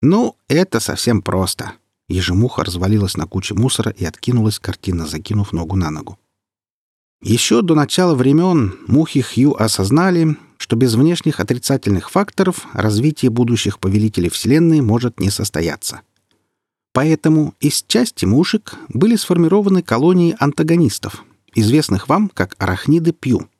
«Ну, 0.00 0.36
это 0.48 0.80
совсем 0.80 1.22
просто». 1.22 1.72
Ежемуха 2.08 2.62
развалилась 2.64 3.16
на 3.16 3.26
куче 3.26 3.54
мусора 3.54 3.90
и 3.90 4.04
откинулась, 4.04 4.60
картинно 4.60 5.06
закинув 5.06 5.52
ногу 5.52 5.74
на 5.74 5.90
ногу. 5.90 6.18
Еще 7.20 7.62
до 7.62 7.74
начала 7.74 8.14
времен 8.14 8.76
мухи 8.86 9.22
Хью 9.22 9.60
осознали, 9.60 10.36
что 10.58 10.76
без 10.76 10.94
внешних 10.94 11.40
отрицательных 11.40 12.10
факторов 12.10 12.66
развитие 12.72 13.30
будущих 13.30 13.80
повелителей 13.80 14.30
Вселенной 14.30 14.82
может 14.82 15.18
не 15.18 15.30
состояться. 15.30 16.02
Поэтому 16.96 17.52
из 17.60 17.84
части 17.86 18.24
мушек 18.24 18.74
были 18.88 19.16
сформированы 19.16 19.82
колонии 19.82 20.34
антагонистов, 20.38 21.26
известных 21.54 22.08
вам 22.08 22.30
как 22.30 22.56
арахниды 22.56 23.12
Пью. 23.12 23.50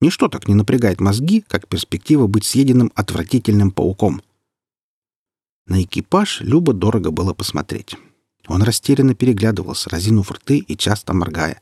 Ничто 0.00 0.28
так 0.28 0.46
не 0.46 0.54
напрягает 0.54 1.00
мозги, 1.00 1.40
как 1.48 1.66
перспектива 1.66 2.28
быть 2.28 2.44
съеденным 2.44 2.92
отвратительным 2.94 3.72
пауком. 3.72 4.22
На 5.66 5.82
экипаж 5.82 6.40
Люба 6.40 6.72
дорого 6.72 7.10
было 7.10 7.34
посмотреть. 7.34 7.96
Он 8.46 8.62
растерянно 8.62 9.16
переглядывался, 9.16 9.90
разинув 9.90 10.30
рты 10.30 10.58
и 10.58 10.76
часто 10.76 11.14
моргая. 11.14 11.60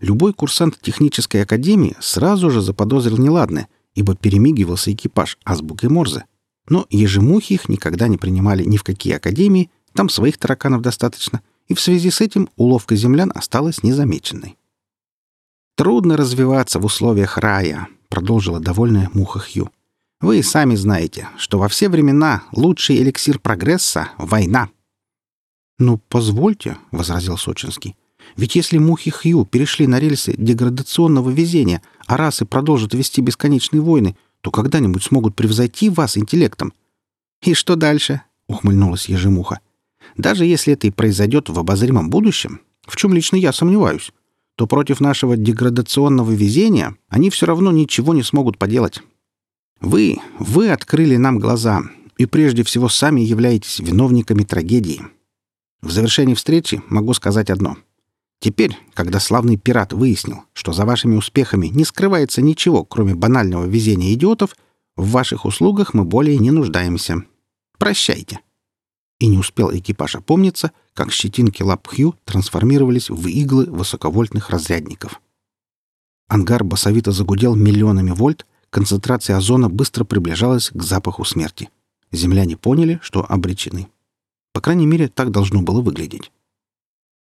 Любой 0.00 0.34
курсант 0.34 0.80
технической 0.80 1.44
академии 1.44 1.94
сразу 2.00 2.50
же 2.50 2.62
заподозрил 2.62 3.18
неладное, 3.18 3.68
ибо 3.94 4.16
перемигивался 4.16 4.92
экипаж 4.92 5.38
азбукой 5.44 5.88
Морзе. 5.88 6.24
Но 6.68 6.84
ежемухи 6.90 7.52
их 7.52 7.68
никогда 7.68 8.08
не 8.08 8.18
принимали 8.18 8.64
ни 8.64 8.76
в 8.76 8.82
какие 8.82 9.14
академии 9.14 9.70
там 9.94 10.08
своих 10.08 10.38
тараканов 10.38 10.82
достаточно, 10.82 11.42
и 11.68 11.74
в 11.74 11.80
связи 11.80 12.10
с 12.10 12.20
этим 12.20 12.48
уловка 12.56 12.96
землян 12.96 13.30
осталась 13.34 13.82
незамеченной. 13.82 14.56
«Трудно 15.76 16.16
развиваться 16.16 16.80
в 16.80 16.84
условиях 16.84 17.38
рая»,— 17.38 17.88
продолжила 18.08 18.58
довольная 18.58 19.10
муха 19.12 19.38
Хью. 19.38 19.70
«Вы 20.20 20.42
сами 20.42 20.74
знаете, 20.74 21.28
что 21.36 21.58
во 21.58 21.68
все 21.68 21.88
времена 21.88 22.42
лучший 22.52 22.96
эликсир 22.96 23.38
прогресса— 23.38 24.08
война». 24.18 24.70
«Ну, 25.78 26.00
позвольте»,— 26.08 26.76
возразил 26.90 27.38
Сочинский. 27.38 27.94
«Ведь 28.36 28.56
если 28.56 28.78
мухи 28.78 29.10
Хью 29.12 29.44
перешли 29.44 29.86
на 29.86 30.00
рельсы 30.00 30.34
деградационного 30.36 31.30
везения, 31.30 31.82
а 32.06 32.16
расы 32.16 32.44
продолжат 32.44 32.94
вести 32.94 33.20
бесконечные 33.20 33.80
войны, 33.80 34.16
то 34.40 34.50
когда-нибудь 34.50 35.04
смогут 35.04 35.36
превзойти 35.36 35.90
вас 35.90 36.18
интеллектом». 36.18 36.72
«И 37.42 37.54
что 37.54 37.76
дальше?»— 37.76 38.22
ухмыльнулась 38.48 39.08
ежемуха. 39.08 39.60
Даже 40.16 40.44
если 40.44 40.72
это 40.72 40.86
и 40.86 40.90
произойдет 40.90 41.48
в 41.48 41.58
обозримом 41.58 42.10
будущем, 42.10 42.60
в 42.86 42.96
чем 42.96 43.12
лично 43.12 43.36
я 43.36 43.52
сомневаюсь, 43.52 44.12
то 44.56 44.66
против 44.66 45.00
нашего 45.00 45.36
деградационного 45.36 46.32
везения 46.32 46.96
они 47.08 47.30
все 47.30 47.46
равно 47.46 47.70
ничего 47.70 48.14
не 48.14 48.22
смогут 48.22 48.58
поделать. 48.58 49.00
Вы, 49.80 50.18
вы 50.40 50.70
открыли 50.70 51.16
нам 51.16 51.38
глаза, 51.38 51.82
и 52.16 52.26
прежде 52.26 52.64
всего 52.64 52.88
сами 52.88 53.20
являетесь 53.20 53.78
виновниками 53.78 54.42
трагедии. 54.42 55.02
В 55.80 55.92
завершении 55.92 56.34
встречи 56.34 56.82
могу 56.88 57.14
сказать 57.14 57.50
одно. 57.50 57.76
Теперь, 58.40 58.76
когда 58.94 59.20
славный 59.20 59.56
пират 59.56 59.92
выяснил, 59.92 60.42
что 60.52 60.72
за 60.72 60.84
вашими 60.84 61.14
успехами 61.14 61.68
не 61.68 61.84
скрывается 61.84 62.42
ничего, 62.42 62.84
кроме 62.84 63.14
банального 63.14 63.64
везения 63.64 64.12
идиотов, 64.14 64.56
в 64.96 65.10
ваших 65.10 65.44
услугах 65.44 65.94
мы 65.94 66.04
более 66.04 66.38
не 66.38 66.50
нуждаемся. 66.50 67.22
Прощайте 67.78 68.40
и 69.18 69.26
не 69.26 69.38
успел 69.38 69.74
экипаж 69.74 70.16
опомниться, 70.16 70.72
как 70.94 71.12
щетинки 71.12 71.62
лап 71.62 71.86
Хью 71.88 72.14
трансформировались 72.24 73.10
в 73.10 73.26
иглы 73.26 73.66
высоковольтных 73.66 74.50
разрядников. 74.50 75.20
Ангар 76.28 76.62
басовито 76.62 77.12
загудел 77.12 77.54
миллионами 77.54 78.10
вольт, 78.10 78.46
концентрация 78.70 79.36
озона 79.36 79.68
быстро 79.68 80.04
приближалась 80.04 80.70
к 80.70 80.82
запаху 80.82 81.24
смерти. 81.24 81.70
Земляне 82.12 82.56
поняли, 82.56 83.00
что 83.02 83.24
обречены. 83.28 83.88
По 84.52 84.60
крайней 84.60 84.86
мере, 84.86 85.08
так 85.08 85.30
должно 85.30 85.62
было 85.62 85.80
выглядеть. 85.80 86.30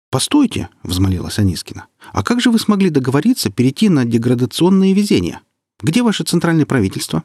«Постойте!»— 0.10 0.70
взмолилась 0.84 1.40
Анискина. 1.40 1.88
«А 2.12 2.24
как 2.24 2.42
же 2.42 2.52
вы 2.52 2.60
смогли 2.60 2.90
договориться 2.90 3.50
перейти 3.50 3.88
на 3.90 4.06
деградационное 4.06 4.94
везение? 4.94 5.40
Где 5.80 6.04
ваше 6.04 6.24
центральное 6.24 6.66
правительство?» 6.66 7.24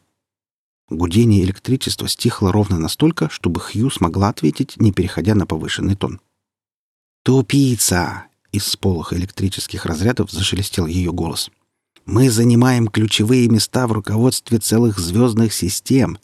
Гудение 0.89 1.43
электричества 1.43 2.09
стихло 2.09 2.53
ровно 2.53 2.79
настолько, 2.79 3.29
чтобы 3.29 3.61
Хью 3.61 3.91
смогла 3.91 4.29
ответить, 4.29 4.77
не 4.77 4.93
переходя 4.93 5.35
на 5.35 5.45
повышенный 5.45 5.97
тон. 5.97 6.21
«Тупица!»— 7.25 8.27
из 8.53 8.67
сполоха 8.67 9.17
электрических 9.17 9.85
разрядов 9.85 10.31
зашелестел 10.31 10.87
ее 10.87 11.13
голос. 11.13 11.51
«Мы 12.05 12.31
занимаем 12.31 12.87
ключевые 12.87 13.49
места 13.49 13.89
в 13.89 13.93
руководстве 13.93 14.59
целых 14.59 15.01
звездных 15.01 15.53
систем 15.53 16.19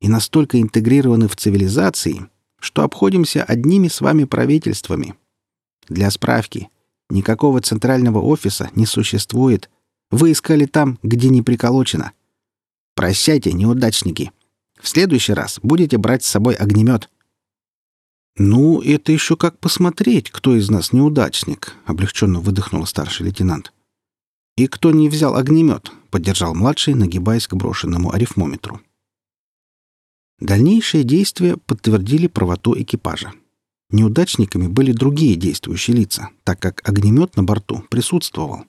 и 0.00 0.08
настолько 0.08 0.60
интегрированы 0.60 1.26
в 1.26 1.34
цивилизации, 1.34 2.28
что 2.60 2.84
обходимся 2.84 3.42
одними 3.42 3.88
с 3.88 4.00
вами 4.00 4.24
правительствами. 4.24 5.16
Для 5.88 6.08
справки, 6.12 6.68
никакого 7.10 7.60
центрального 7.60 8.20
офиса 8.20 8.70
не 8.76 8.86
существует. 8.86 9.70
Вы 10.12 10.32
искали 10.32 10.66
там, 10.66 11.00
где 11.02 11.30
не 11.30 11.42
приколочено. 11.42 12.12
Прощайте, 12.94 13.52
неудачники. 13.52 14.30
В 14.80 14.88
следующий 14.88 15.32
раз 15.32 15.58
будете 15.62 15.98
брать 15.98 16.24
с 16.24 16.28
собой 16.28 16.54
огнемет. 16.54 17.08
«Ну, 18.36 18.80
это 18.80 19.12
еще 19.12 19.36
как 19.36 19.58
посмотреть, 19.58 20.30
кто 20.30 20.56
из 20.56 20.68
нас 20.68 20.92
неудачник»,— 20.92 21.74
облегченно 21.86 22.40
выдохнул 22.40 22.84
старший 22.84 23.26
лейтенант. 23.26 23.72
«И 24.56 24.66
кто 24.66 24.90
не 24.90 25.08
взял 25.08 25.36
огнемет?»— 25.36 25.90
поддержал 26.10 26.54
младший, 26.54 26.94
нагибаясь 26.94 27.46
к 27.46 27.54
брошенному 27.54 28.12
арифмометру. 28.12 28.80
Дальнейшие 30.40 31.04
действия 31.04 31.56
подтвердили 31.56 32.26
правоту 32.26 32.74
экипажа. 32.76 33.32
Неудачниками 33.90 34.66
были 34.66 34.92
другие 34.92 35.36
действующие 35.36 35.96
лица, 35.96 36.30
так 36.42 36.58
как 36.58 36.86
огнемет 36.88 37.36
на 37.36 37.44
борту 37.44 37.84
присутствовал. 37.88 38.64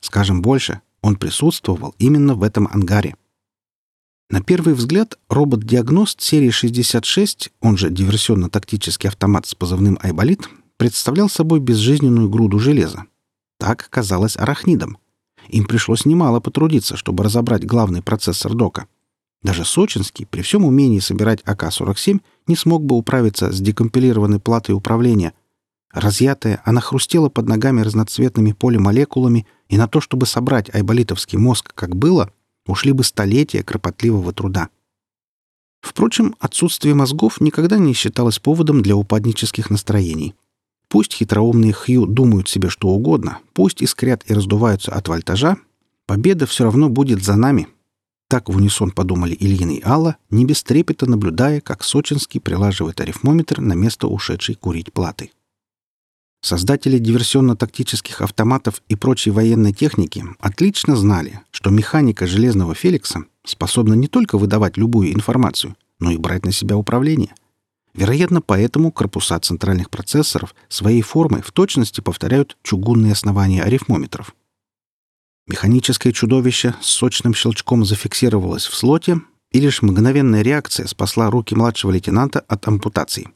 Скажем 0.00 0.40
больше, 0.40 0.80
он 1.02 1.16
присутствовал 1.16 1.94
именно 1.98 2.34
в 2.34 2.42
этом 2.42 2.66
ангаре. 2.68 3.16
На 4.30 4.40
первый 4.40 4.74
взгляд, 4.74 5.18
робот-диагност 5.28 6.20
серии 6.20 6.50
66, 6.50 7.50
он 7.60 7.76
же 7.76 7.90
диверсионно-тактический 7.90 9.08
автомат 9.08 9.46
с 9.46 9.56
позывным 9.56 9.98
«Айболит», 10.00 10.48
представлял 10.76 11.28
собой 11.28 11.58
безжизненную 11.58 12.28
груду 12.28 12.60
железа. 12.60 13.06
Так 13.58 13.88
казалось 13.90 14.36
арахнидам. 14.36 14.98
Им 15.48 15.64
пришлось 15.64 16.04
немало 16.06 16.38
потрудиться, 16.38 16.96
чтобы 16.96 17.24
разобрать 17.24 17.66
главный 17.66 18.02
процессор 18.02 18.54
дока. 18.54 18.86
Даже 19.42 19.64
Сочинский, 19.64 20.26
при 20.26 20.42
всем 20.42 20.64
умении 20.64 21.00
собирать 21.00 21.42
АК-47, 21.44 22.20
не 22.46 22.54
смог 22.54 22.84
бы 22.84 22.96
управиться 22.96 23.50
с 23.50 23.60
декомпилированной 23.60 24.38
платой 24.38 24.76
управления. 24.76 25.32
Разъятая, 25.92 26.62
она 26.64 26.80
хрустела 26.80 27.30
под 27.30 27.48
ногами 27.48 27.80
разноцветными 27.80 28.52
полимолекулами, 28.52 29.48
и 29.68 29.76
на 29.76 29.88
то, 29.88 30.00
чтобы 30.00 30.26
собрать 30.26 30.72
айболитовский 30.72 31.36
мозг, 31.36 31.72
как 31.74 31.96
было— 31.96 32.30
ушли 32.66 32.92
бы 32.92 33.04
столетия 33.04 33.62
кропотливого 33.62 34.32
труда. 34.32 34.68
Впрочем, 35.80 36.36
отсутствие 36.38 36.94
мозгов 36.94 37.40
никогда 37.40 37.78
не 37.78 37.94
считалось 37.94 38.38
поводом 38.38 38.82
для 38.82 38.96
упаднических 38.96 39.70
настроений. 39.70 40.34
Пусть 40.88 41.14
хитроумные 41.14 41.72
Хью 41.72 42.06
думают 42.06 42.48
себе 42.48 42.68
что 42.68 42.88
угодно, 42.88 43.38
пусть 43.54 43.80
искрят 43.80 44.24
и 44.26 44.34
раздуваются 44.34 44.92
от 44.92 45.08
вольтажа, 45.08 45.56
победа 46.06 46.46
все 46.46 46.64
равно 46.64 46.88
будет 46.88 47.22
за 47.22 47.36
нами. 47.36 47.68
Так 48.28 48.48
в 48.48 48.56
унисон 48.56 48.90
подумали 48.90 49.36
Ильин 49.38 49.70
и 49.70 49.82
Алла, 49.82 50.16
не 50.30 50.44
без 50.44 50.62
трепета 50.62 51.06
наблюдая, 51.08 51.60
как 51.60 51.82
Сочинский 51.82 52.40
прилаживает 52.40 53.00
арифмометр 53.00 53.60
на 53.60 53.72
место 53.72 54.06
ушедшей 54.06 54.54
курить 54.54 54.92
платы. 54.92 55.30
Создатели 56.42 56.98
диверсионно-тактических 56.98 58.22
автоматов 58.22 58.82
и 58.88 58.96
прочей 58.96 59.30
военной 59.30 59.74
техники 59.74 60.24
отлично 60.38 60.96
знали, 60.96 61.40
что 61.50 61.70
механика 61.70 62.26
железного 62.26 62.74
Феликса 62.74 63.24
способна 63.44 63.94
не 63.94 64.08
только 64.08 64.38
выдавать 64.38 64.78
любую 64.78 65.12
информацию, 65.12 65.76
но 65.98 66.10
и 66.10 66.16
брать 66.16 66.46
на 66.46 66.52
себя 66.52 66.76
управление. 66.76 67.34
Вероятно, 67.92 68.40
поэтому 68.40 68.90
корпуса 68.90 69.38
центральных 69.40 69.90
процессоров 69.90 70.54
своей 70.68 71.02
формой 71.02 71.42
в 71.42 71.52
точности 71.52 72.00
повторяют 72.00 72.56
чугунные 72.62 73.12
основания 73.12 73.62
арифмометров. 73.62 74.34
Механическое 75.46 76.12
чудовище 76.12 76.74
с 76.80 76.86
сочным 76.86 77.34
щелчком 77.34 77.84
зафиксировалось 77.84 78.66
в 78.66 78.74
слоте, 78.74 79.20
и 79.50 79.60
лишь 79.60 79.82
мгновенная 79.82 80.42
реакция 80.42 80.86
спасла 80.86 81.28
руки 81.28 81.54
младшего 81.54 81.90
лейтенанта 81.90 82.40
от 82.40 82.66
ампутации. 82.68 83.28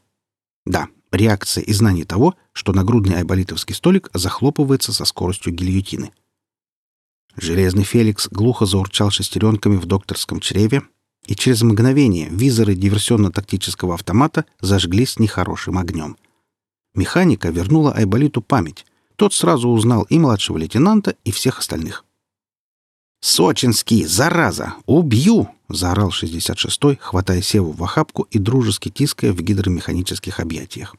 Да, 0.65 0.87
реакция 1.11 1.63
и 1.63 1.73
знание 1.73 2.05
того, 2.05 2.35
что 2.53 2.73
нагрудный 2.73 3.17
айболитовский 3.17 3.75
столик 3.75 4.09
захлопывается 4.13 4.93
со 4.93 5.05
скоростью 5.05 5.53
гильотины. 5.53 6.11
Железный 7.35 7.83
Феликс 7.83 8.29
глухо 8.29 8.65
заурчал 8.65 9.09
шестеренками 9.11 9.75
в 9.75 9.85
докторском 9.85 10.39
чреве, 10.39 10.83
и 11.25 11.35
через 11.35 11.63
мгновение 11.63 12.29
визоры 12.29 12.75
диверсионно-тактического 12.75 13.95
автомата 13.95 14.45
зажглись 14.61 15.19
нехорошим 15.19 15.77
огнем. 15.77 16.17
Механика 16.93 17.49
вернула 17.49 17.93
Айболиту 17.93 18.41
память. 18.41 18.85
Тот 19.17 19.33
сразу 19.33 19.69
узнал 19.69 20.03
и 20.03 20.17
младшего 20.17 20.57
лейтенанта, 20.57 21.15
и 21.23 21.31
всех 21.31 21.59
остальных. 21.59 22.04
«Сочинский, 23.27 24.05
зараза! 24.05 24.75
Убью!»— 24.85 25.49
заорал 25.69 26.09
66-й, 26.09 26.99
хватая 27.01 27.41
Севу 27.41 27.71
в 27.71 27.83
охапку 27.83 28.27
и 28.29 28.37
дружески 28.37 28.89
тиская 28.89 29.33
в 29.33 29.41
гидромеханических 29.41 30.39
объятиях. 30.39 30.95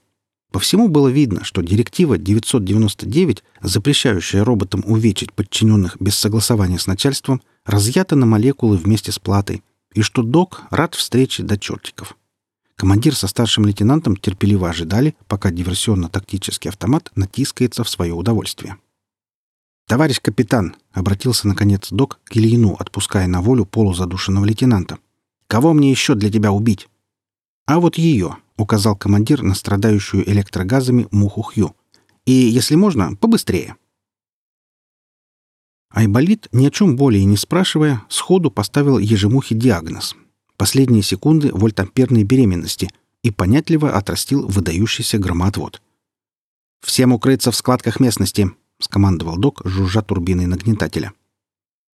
По 0.50 0.58
всему 0.58 0.88
было 0.88 1.06
видно, 1.06 1.44
что 1.44 1.62
директива 1.62 2.18
999, 2.18 3.44
запрещающая 3.62 4.42
роботам 4.42 4.82
увечить 4.86 5.32
подчиненных 5.32 5.98
без 6.00 6.16
согласования 6.16 6.80
с 6.80 6.88
начальством, 6.88 7.42
разъята 7.64 8.16
на 8.16 8.26
молекулы 8.26 8.76
вместе 8.76 9.12
с 9.12 9.20
платой, 9.20 9.62
и 9.94 10.02
что 10.02 10.24
док 10.24 10.62
рад 10.70 10.96
встрече 10.96 11.44
до 11.44 11.56
чертиков. 11.56 12.16
Командир 12.74 13.14
со 13.14 13.28
старшим 13.28 13.66
лейтенантом 13.66 14.16
терпеливо 14.16 14.68
ожидали, 14.68 15.14
пока 15.28 15.52
диверсионно-тактический 15.52 16.70
автомат 16.70 17.12
натискается 17.14 17.84
в 17.84 17.88
свое 17.88 18.14
удовольствие. 18.14 18.78
«Товарищ 19.86 20.20
капитан!»— 20.20 20.74
обратился, 20.92 21.46
наконец, 21.46 21.88
док 21.90 22.18
к 22.24 22.36
Ильину, 22.36 22.74
отпуская 22.78 23.28
на 23.28 23.40
волю 23.40 23.64
полузадушенного 23.64 24.44
лейтенанта. 24.44 24.98
«Кого 25.46 25.72
мне 25.72 25.90
еще 25.90 26.16
для 26.16 26.30
тебя 26.30 26.50
убить?» 26.50 26.88
«А 27.66 27.78
вот 27.78 27.96
ее!»— 27.96 28.36
указал 28.56 28.96
командир 28.96 29.42
на 29.42 29.54
страдающую 29.54 30.28
электрогазами 30.28 31.06
муху 31.12 31.42
Хью. 31.42 31.76
«И, 32.24 32.32
если 32.32 32.74
можно, 32.74 33.14
побыстрее». 33.14 33.76
Айболит, 35.90 36.48
ни 36.52 36.66
о 36.66 36.70
чем 36.70 36.96
более 36.96 37.24
не 37.24 37.36
спрашивая, 37.36 38.02
сходу 38.08 38.50
поставил 38.50 38.98
ежемухе 38.98 39.54
диагноз. 39.54 40.16
Последние 40.56 41.02
секунды 41.02 41.52
вольтамперной 41.52 42.24
беременности 42.24 42.90
и 43.22 43.30
понятливо 43.30 43.92
отрастил 43.92 44.48
выдающийся 44.48 45.18
громоотвод. 45.18 45.80
«Всем 46.80 47.12
укрыться 47.12 47.52
в 47.52 47.56
складках 47.56 48.00
местности»,— 48.00 48.50
скомандовал 48.78 49.36
док, 49.36 49.62
жужжа 49.64 50.02
турбиной 50.02 50.46
нагнетателя. 50.46 51.12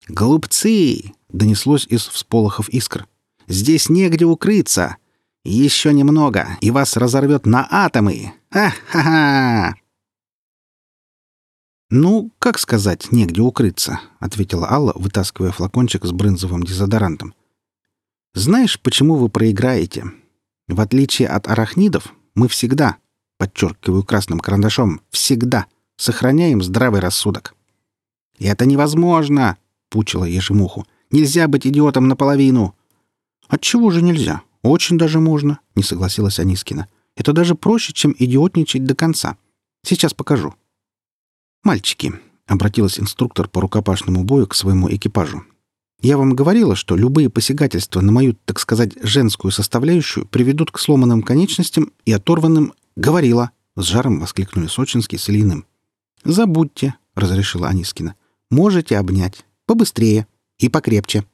«Голубцы!»— 0.08 1.12
донеслось 1.28 1.86
из 1.86 2.06
всполохов 2.06 2.68
искр. 2.68 3.06
«Здесь 3.46 3.88
негде 3.88 4.24
укрыться! 4.24 4.96
Еще 5.44 5.92
немного, 5.92 6.56
и 6.60 6.70
вас 6.70 6.96
разорвет 6.96 7.46
на 7.46 7.66
атомы! 7.70 8.32
Ха-ха-ха!» 8.50 9.74
«Ну, 11.90 12.30
как 12.38 12.58
сказать, 12.58 13.12
негде 13.12 13.42
укрыться»,— 13.42 14.00
ответила 14.18 14.70
Алла, 14.70 14.92
вытаскивая 14.94 15.52
флакончик 15.52 16.04
с 16.04 16.12
брынзовым 16.12 16.62
дезодорантом. 16.62 17.34
«Знаешь, 18.34 18.80
почему 18.80 19.16
вы 19.16 19.28
проиграете? 19.28 20.06
В 20.68 20.80
отличие 20.80 21.28
от 21.28 21.48
арахнидов, 21.48 22.14
мы 22.34 22.48
всегда, 22.48 22.96
подчеркиваю 23.36 24.04
красным 24.04 24.40
карандашом, 24.40 25.02
всегда 25.10 25.66
сохраняем 26.02 26.62
здравый 26.62 27.00
рассудок». 27.00 27.54
«Это 28.38 28.66
невозможно!»— 28.66 29.56
пучила 29.90 30.24
ежемуху. 30.24 30.86
«Нельзя 31.10 31.48
быть 31.48 31.66
идиотом 31.66 32.08
наполовину!» 32.08 32.74
«Отчего 33.48 33.90
же 33.90 34.02
нельзя? 34.02 34.42
«Очень 34.62 34.96
даже 34.96 35.18
можно»,— 35.18 35.58
не 35.74 35.82
согласилась 35.82 36.38
Анискина. 36.38 36.86
«Это 37.16 37.32
даже 37.32 37.54
проще, 37.54 37.92
чем 37.92 38.14
идиотничать 38.16 38.84
до 38.84 38.94
конца. 38.94 39.36
Сейчас 39.84 40.14
покажу». 40.14 40.54
«Мальчики»,— 41.64 42.12
обратилась 42.46 42.98
инструктор 42.98 43.48
по 43.48 43.60
рукопашному 43.60 44.24
бою 44.24 44.46
к 44.46 44.54
своему 44.54 44.88
экипажу. 44.90 45.44
«Я 46.00 46.16
вам 46.16 46.34
говорила, 46.34 46.76
что 46.76 46.96
любые 46.96 47.28
посягательства 47.28 48.00
на 48.00 48.12
мою, 48.12 48.36
так 48.44 48.60
сказать, 48.60 48.92
женскую 49.02 49.50
составляющую 49.50 50.26
приведут 50.26 50.70
к 50.70 50.78
сломанным 50.78 51.22
конечностям 51.22 51.92
и 52.04 52.12
оторванным...» 52.12 52.72
«Говорила!»— 52.94 53.50
с 53.76 53.84
жаром 53.84 54.20
воскликнули 54.20 54.68
Сочинский 54.68 55.18
с 55.18 55.28
Ильиным. 55.28 55.66
«Забудьте»,— 56.24 56.94
разрешила 57.14 57.68
Анискина. 57.68 58.14
«Можете 58.50 58.98
обнять. 58.98 59.44
Побыстрее 59.66 60.26
и 60.58 60.68
покрепче». 60.68 61.24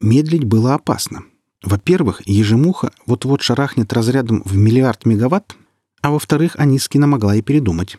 Медлить 0.00 0.44
было 0.44 0.74
опасно. 0.74 1.24
Во-первых, 1.62 2.26
ежемуха 2.26 2.92
вот-вот 3.06 3.42
шарахнет 3.42 3.92
разрядом 3.92 4.42
в 4.44 4.56
миллиард 4.56 5.04
мегаватт, 5.04 5.56
а 6.00 6.10
во-вторых, 6.10 6.56
Анискина 6.56 7.06
могла 7.06 7.36
и 7.36 7.42
передумать. 7.42 7.98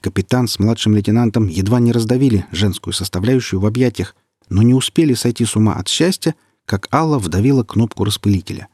Капитан 0.00 0.48
с 0.48 0.58
младшим 0.58 0.94
лейтенантом 0.94 1.48
едва 1.48 1.80
не 1.80 1.92
раздавили 1.92 2.46
женскую 2.52 2.94
составляющую 2.94 3.60
в 3.60 3.66
объятиях, 3.66 4.16
но 4.48 4.62
не 4.62 4.74
успели 4.74 5.14
сойти 5.14 5.44
с 5.44 5.56
ума 5.56 5.74
от 5.74 5.88
счастья, 5.88 6.34
как 6.66 6.92
Алла 6.92 7.18
вдавила 7.18 7.64
кнопку 7.64 8.04
распылителя. 8.04 8.68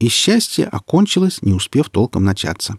И 0.00 0.08
счастье 0.08 0.66
окончилось, 0.66 1.40
не 1.42 1.54
успев 1.54 1.88
толком 1.88 2.24
начаться. 2.24 2.78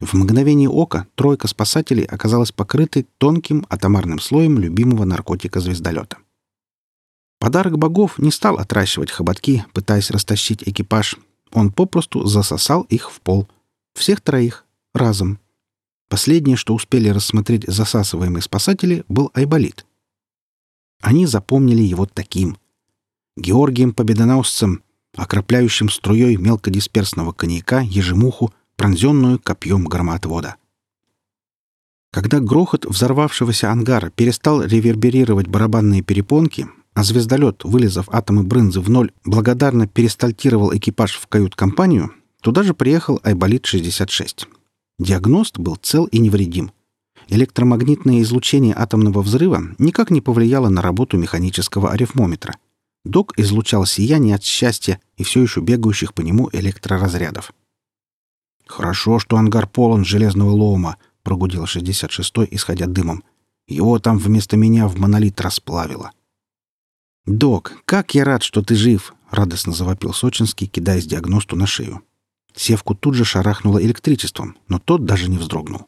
В 0.00 0.14
мгновение 0.14 0.68
ока 0.68 1.06
тройка 1.16 1.48
спасателей 1.48 2.04
оказалась 2.04 2.52
покрытой 2.52 3.06
тонким 3.18 3.66
атомарным 3.68 4.20
слоем 4.20 4.58
любимого 4.58 5.04
наркотика 5.04 5.60
звездолета. 5.60 6.18
Подарок 7.40 7.78
богов 7.78 8.18
не 8.18 8.30
стал 8.30 8.58
отращивать 8.58 9.10
хоботки, 9.10 9.64
пытаясь 9.72 10.10
растащить 10.10 10.62
экипаж, 10.66 11.16
Он 11.52 11.72
попросту 11.72 12.26
засосал 12.26 12.82
их 12.82 13.10
в 13.10 13.20
пол. 13.20 13.48
Всех 13.94 14.20
троих. 14.20 14.64
Разом. 14.94 15.38
Последнее, 16.08 16.56
что 16.56 16.74
успели 16.74 17.08
рассмотреть 17.08 17.64
засасываемые 17.66 18.42
спасатели, 18.42 19.04
был 19.08 19.30
Айболит. 19.34 19.86
Они 21.00 21.26
запомнили 21.26 21.82
его 21.82 22.06
таким. 22.06 22.58
Георгием 23.36 23.92
Победоносцем, 23.92 24.82
окропляющим 25.14 25.88
струей 25.88 26.36
мелкодисперсного 26.36 27.32
коньяка 27.32 27.80
ежемуху, 27.80 28.52
пронзенную 28.78 29.40
копьем 29.40 29.84
громоотвода. 29.86 30.54
Когда 32.12 32.38
грохот 32.38 32.86
взорвавшегося 32.86 33.70
ангара 33.72 34.10
перестал 34.10 34.62
реверберировать 34.62 35.48
барабанные 35.48 36.02
перепонки, 36.02 36.68
а 36.94 37.02
звездолет, 37.02 37.64
вылезав 37.64 38.08
атомы 38.08 38.44
брынзы 38.44 38.80
в 38.80 38.88
ноль, 38.88 39.10
благодарно 39.24 39.88
перестальтировал 39.88 40.74
экипаж 40.74 41.16
в 41.16 41.26
кают-компанию, 41.26 42.12
туда 42.40 42.62
же 42.62 42.72
приехал 42.72 43.20
Айболит-66. 43.24 44.46
Диагност 45.00 45.58
был 45.58 45.74
цел 45.74 46.04
и 46.06 46.18
невредим. 46.20 46.70
Электромагнитное 47.26 48.22
излучение 48.22 48.74
атомного 48.76 49.22
взрыва 49.22 49.74
никак 49.78 50.10
не 50.10 50.20
повлияло 50.20 50.68
на 50.68 50.82
работу 50.82 51.18
механического 51.18 51.90
арифмометра. 51.90 52.54
Док 53.04 53.34
излучал 53.36 53.86
сияние 53.86 54.36
от 54.36 54.44
счастья 54.44 55.00
и 55.16 55.24
все 55.24 55.42
еще 55.42 55.60
бегающих 55.60 56.14
по 56.14 56.20
нему 56.20 56.48
электроразрядов. 56.52 57.52
«Хорошо, 58.68 59.18
что 59.18 59.38
ангар 59.38 59.66
полон 59.66 60.04
железного 60.04 60.50
лома»,— 60.50 60.98
прогудел 61.22 61.64
66-й, 61.64 62.48
исходя 62.50 62.86
дымом. 62.86 63.24
«Его 63.66 63.98
там 63.98 64.18
вместо 64.18 64.56
меня 64.56 64.86
в 64.86 64.98
монолит 64.98 65.40
расплавило». 65.40 66.12
«Док, 67.26 67.72
как 67.86 68.14
я 68.14 68.24
рад, 68.24 68.42
что 68.42 68.62
ты 68.62 68.74
жив!»— 68.74 69.14
радостно 69.30 69.72
завопил 69.72 70.12
Сочинский, 70.12 70.66
кидаясь 70.66 71.06
диагносту 71.06 71.56
на 71.56 71.66
шею. 71.66 72.02
Севку 72.54 72.94
тут 72.94 73.14
же 73.14 73.24
шарахнуло 73.24 73.82
электричеством, 73.82 74.56
но 74.68 74.78
тот 74.78 75.04
даже 75.04 75.30
не 75.30 75.38
вздрогнул. 75.38 75.86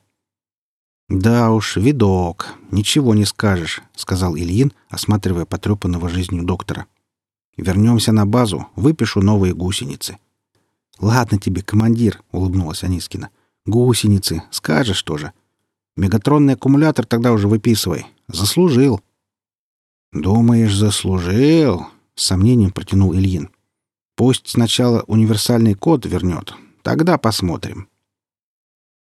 «Да 1.08 1.50
уж, 1.50 1.76
видок, 1.76 2.54
ничего 2.70 3.14
не 3.14 3.24
скажешь»,— 3.24 3.82
сказал 3.96 4.36
Ильин, 4.36 4.72
осматривая 4.88 5.44
потрепанного 5.44 6.08
жизнью 6.08 6.44
доктора. 6.44 6.86
«Вернемся 7.56 8.12
на 8.12 8.26
базу, 8.26 8.68
выпишу 8.74 9.20
новые 9.20 9.54
гусеницы». 9.54 10.18
«Ладно 11.00 11.38
тебе, 11.38 11.62
командир»,— 11.62 12.22
улыбнулась 12.30 12.84
Анискина. 12.84 13.30
«Гусеницы, 13.64 14.42
скажешь 14.50 15.02
тоже. 15.02 15.32
Мегатронный 15.96 16.54
аккумулятор 16.54 17.06
тогда 17.06 17.32
уже 17.32 17.48
выписывай. 17.48 18.06
Заслужил». 18.28 19.00
«Думаешь, 20.12 20.76
заслужил?»— 20.76 21.86
с 22.14 22.24
сомнением 22.24 22.70
протянул 22.70 23.14
Ильин. 23.14 23.50
«Пусть 24.16 24.48
сначала 24.48 25.02
универсальный 25.06 25.74
код 25.74 26.04
вернет. 26.04 26.52
Тогда 26.82 27.16
посмотрим». 27.16 27.88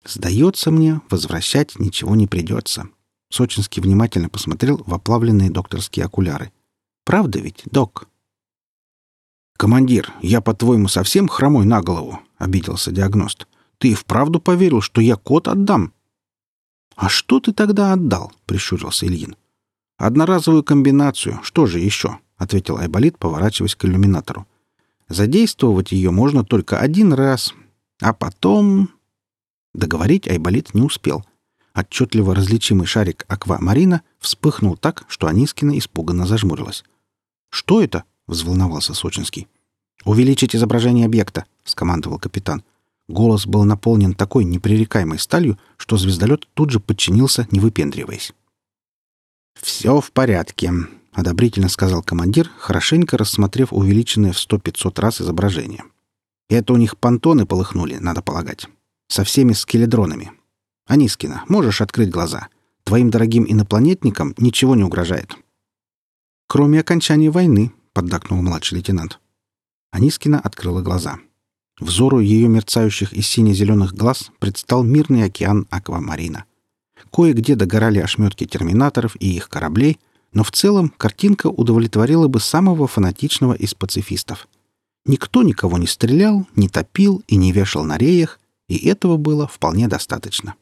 Сдается 0.04 0.70
мне, 0.70 1.00
возвращать 1.10 1.78
ничего 1.78 2.14
не 2.14 2.26
придется. 2.26 2.88
Сочинский 3.30 3.82
внимательно 3.82 4.28
посмотрел 4.28 4.82
в 4.86 4.94
оплавленные 4.94 5.50
докторские 5.50 6.04
окуляры. 6.06 6.52
Правда 7.04 7.38
ведь, 7.40 7.62
док? 7.66 8.08
«Командир, 9.56 10.12
я, 10.20 10.40
по-твоему, 10.40 10.88
совсем 10.88 11.28
хромой 11.28 11.64
на 11.64 11.80
голову?»— 11.80 12.20
обиделся 12.38 12.90
диагност. 12.90 13.46
«Ты 13.78 13.92
и 13.92 13.94
вправду 13.94 14.40
поверил, 14.40 14.80
что 14.80 15.00
я 15.00 15.16
код 15.16 15.48
отдам?» 15.48 15.92
«А 16.96 17.08
что 17.08 17.40
ты 17.40 17.52
тогда 17.52 17.92
отдал?»— 17.92 18.32
прищурился 18.46 19.06
Ильин. 19.06 19.36
«Одноразовую 19.96 20.64
комбинацию. 20.64 21.40
Что 21.42 21.66
же 21.66 21.78
еще?»— 21.78 22.18
ответил 22.36 22.78
Айболит, 22.78 23.18
поворачиваясь 23.18 23.76
к 23.76 23.84
иллюминатору. 23.84 24.46
«Задействовать 25.08 25.92
ее 25.92 26.10
можно 26.10 26.44
только 26.44 26.78
один 26.78 27.12
раз, 27.12 27.54
а 28.00 28.12
потом...» 28.12 28.90
Договорить 29.72 30.28
Айболит 30.28 30.74
не 30.74 30.82
успел. 30.82 31.24
Отчетливо 31.74 32.34
различимый 32.34 32.86
шарик 32.86 33.24
аквамарина 33.28 34.02
вспыхнул 34.20 34.76
так, 34.76 35.04
что 35.08 35.26
Анискина 35.26 35.76
испуганно 35.76 36.26
зажмурилась. 36.26 36.84
«Что 37.50 37.82
это?»— 37.82 38.04
взволновался 38.26 38.94
Сочинский. 38.94 39.48
«Увеличить 40.04 40.54
изображение 40.54 41.06
объекта»,— 41.06 41.44
скомандовал 41.64 42.18
капитан. 42.18 42.62
Голос 43.08 43.46
был 43.46 43.64
наполнен 43.64 44.14
такой 44.14 44.44
непререкаемой 44.44 45.18
сталью, 45.18 45.58
что 45.76 45.96
звездолет 45.96 46.48
тут 46.54 46.70
же 46.70 46.80
подчинился, 46.80 47.46
не 47.50 47.60
выпендриваясь. 47.60 48.32
«Все 49.60 50.00
в 50.00 50.10
порядке»,— 50.12 50.72
одобрительно 51.12 51.68
сказал 51.68 52.02
командир, 52.02 52.50
хорошенько 52.58 53.16
рассмотрев 53.16 53.72
увеличенное 53.72 54.32
в 54.32 54.38
сто-пятьсот 54.38 54.98
раз 54.98 55.20
изображение. 55.20 55.84
«Это 56.48 56.72
у 56.72 56.76
них 56.76 56.96
понтоны 56.98 57.46
полыхнули, 57.46 57.96
надо 57.96 58.22
полагать 58.22 58.68
со 59.08 59.24
всеми 59.24 59.52
скеледронами. 59.52 60.32
Анискина, 60.86 61.44
можешь 61.48 61.80
открыть 61.80 62.10
глаза. 62.10 62.48
Твоим 62.84 63.10
дорогим 63.10 63.46
инопланетникам 63.48 64.34
ничего 64.38 64.74
не 64.74 64.82
угрожает. 64.82 65.36
Кроме 66.46 66.80
окончания 66.80 67.30
войны, 67.30 67.72
поддакнул 67.94 68.42
младший 68.42 68.76
лейтенант. 68.76 69.18
Анискина 69.92 70.40
открыла 70.40 70.82
глаза. 70.82 71.18
Взору 71.80 72.20
ее 72.20 72.48
мерцающих 72.48 73.12
и 73.12 73.22
сине-зеленых 73.22 73.94
глаз 73.94 74.30
предстал 74.38 74.84
мирный 74.84 75.24
океан 75.24 75.66
аквамарина. 75.70 76.44
Кое-где 77.12 77.54
догорали 77.54 78.00
ошметки 78.00 78.44
терминаторов 78.44 79.16
и 79.18 79.36
их 79.36 79.48
кораблей, 79.48 79.98
но 80.32 80.42
в 80.44 80.50
целом 80.50 80.92
картинка 80.96 81.46
удовлетворила 81.46 82.28
бы 82.28 82.40
самого 82.40 82.86
фанатичного 82.86 83.54
из 83.54 83.74
пацифистов. 83.74 84.48
Никто 85.06 85.42
никого 85.42 85.78
не 85.78 85.86
стрелял, 85.86 86.46
не 86.56 86.68
топил 86.68 87.22
и 87.28 87.36
не 87.36 87.52
вешал 87.52 87.84
на 87.84 87.98
реях, 87.98 88.40
и 88.68 88.88
этого 88.88 89.16
было 89.16 89.46
вполне 89.46 89.86
достаточно. 89.86 90.54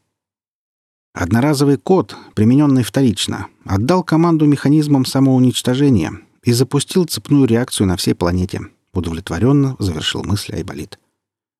Одноразовый 1.13 1.77
код, 1.77 2.15
примененный 2.35 2.83
вторично, 2.83 3.47
отдал 3.65 4.03
команду 4.03 4.45
механизмам 4.45 5.05
самоуничтожения 5.05 6.19
и 6.43 6.51
запустил 6.51 7.05
цепную 7.05 7.45
реакцию 7.45 7.87
на 7.87 7.97
всей 7.97 8.13
планете. 8.13 8.61
Удовлетворенно 8.93 9.75
завершил 9.79 10.23
мысль 10.23 10.53
Айболит. 10.53 10.99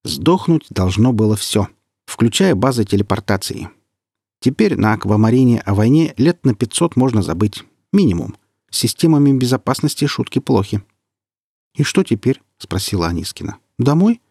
Сдохнуть 0.04 0.68
должно 0.70 1.14
было 1.14 1.36
все, 1.36 1.68
включая 2.06 2.56
базы 2.56 2.84
телепортации. 2.84 3.70
Теперь 4.40 4.76
на 4.76 4.94
аквамарине 4.94 5.62
о 5.62 5.74
войне 5.74 6.14
лет 6.18 6.46
на 6.46 6.54
500 6.54 6.96
можно 6.96 7.22
забыть. 7.24 7.64
Минимум. 7.94 8.36
С 8.70 8.78
системами 8.80 9.32
безопасности 9.32 10.06
шутки 10.06 10.40
плохи. 10.40 10.84
«И 11.76 11.84
что 11.84 12.04
теперь?»— 12.04 12.42
спросила 12.58 13.08
Анискина. 13.08 13.58
«Домой?» 13.80 14.22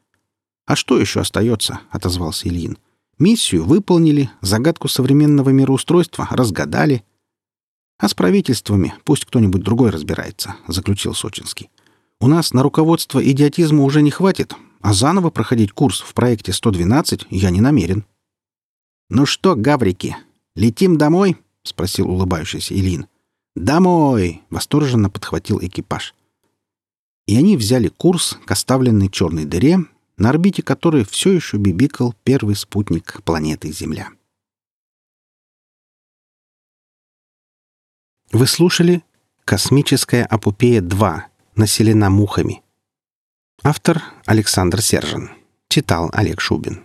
«А 0.67 0.77
что 0.77 0.99
еще 0.99 1.21
остается?»— 1.21 1.81
отозвался 1.91 2.49
Ильин. 2.49 2.79
«Миссию 3.19 3.65
выполнили, 3.65 4.31
загадку 4.43 4.89
современного 4.89 5.51
мироустройства 5.51 6.29
разгадали». 6.31 7.05
«А 8.03 8.09
с 8.09 8.15
правительствами 8.15 8.95
пусть 9.05 9.25
кто-нибудь 9.27 9.63
другой 9.63 9.91
разбирается»,— 9.91 10.57
заключил 10.67 11.15
Сочинский. 11.15 11.71
«У 12.21 12.27
нас 12.27 12.53
на 12.53 12.65
руководство 12.65 13.25
идиотизма 13.25 13.85
уже 13.85 14.03
не 14.03 14.11
хватит, 14.11 14.57
а 14.81 14.93
заново 14.93 15.31
проходить 15.31 15.71
курс 15.71 16.01
в 16.01 16.13
проекте 16.13 16.53
112 16.53 17.27
я 17.31 17.51
не 17.51 17.61
намерен». 17.61 18.05
«Ну 19.09 19.25
что, 19.25 19.55
гаврики, 19.55 20.17
летим 20.57 20.99
домой?»— 20.99 21.37
спросил 21.63 22.11
улыбающийся 22.11 22.75
Ильин. 22.75 23.07
«Домой!»— 23.55 24.43
восторженно 24.51 25.09
подхватил 25.09 25.61
экипаж. 25.63 26.17
И 27.29 27.37
они 27.37 27.57
взяли 27.57 27.87
курс 27.87 28.37
к 28.45 28.51
оставленной 28.51 29.11
черной 29.11 29.45
дыре, 29.45 29.79
на 30.17 30.31
орбите 30.31 30.65
которой 30.65 31.05
все 31.05 31.31
еще 31.31 31.57
бибикал 31.57 32.17
первый 32.25 32.57
спутник 32.57 33.23
планеты 33.23 33.71
Земля. 33.71 34.09
Вы 38.33 38.47
слушали 38.47 39.03
«Космическая 39.45 40.25
апупея-2. 40.25 41.21
Населена 41.55 42.09
мухами». 42.09 42.63
Автор 43.63 44.03
Александр 44.25 44.81
Сержин. 44.81 45.31
Читал 45.69 46.09
Олег 46.15 46.41
Шубин. 46.41 46.83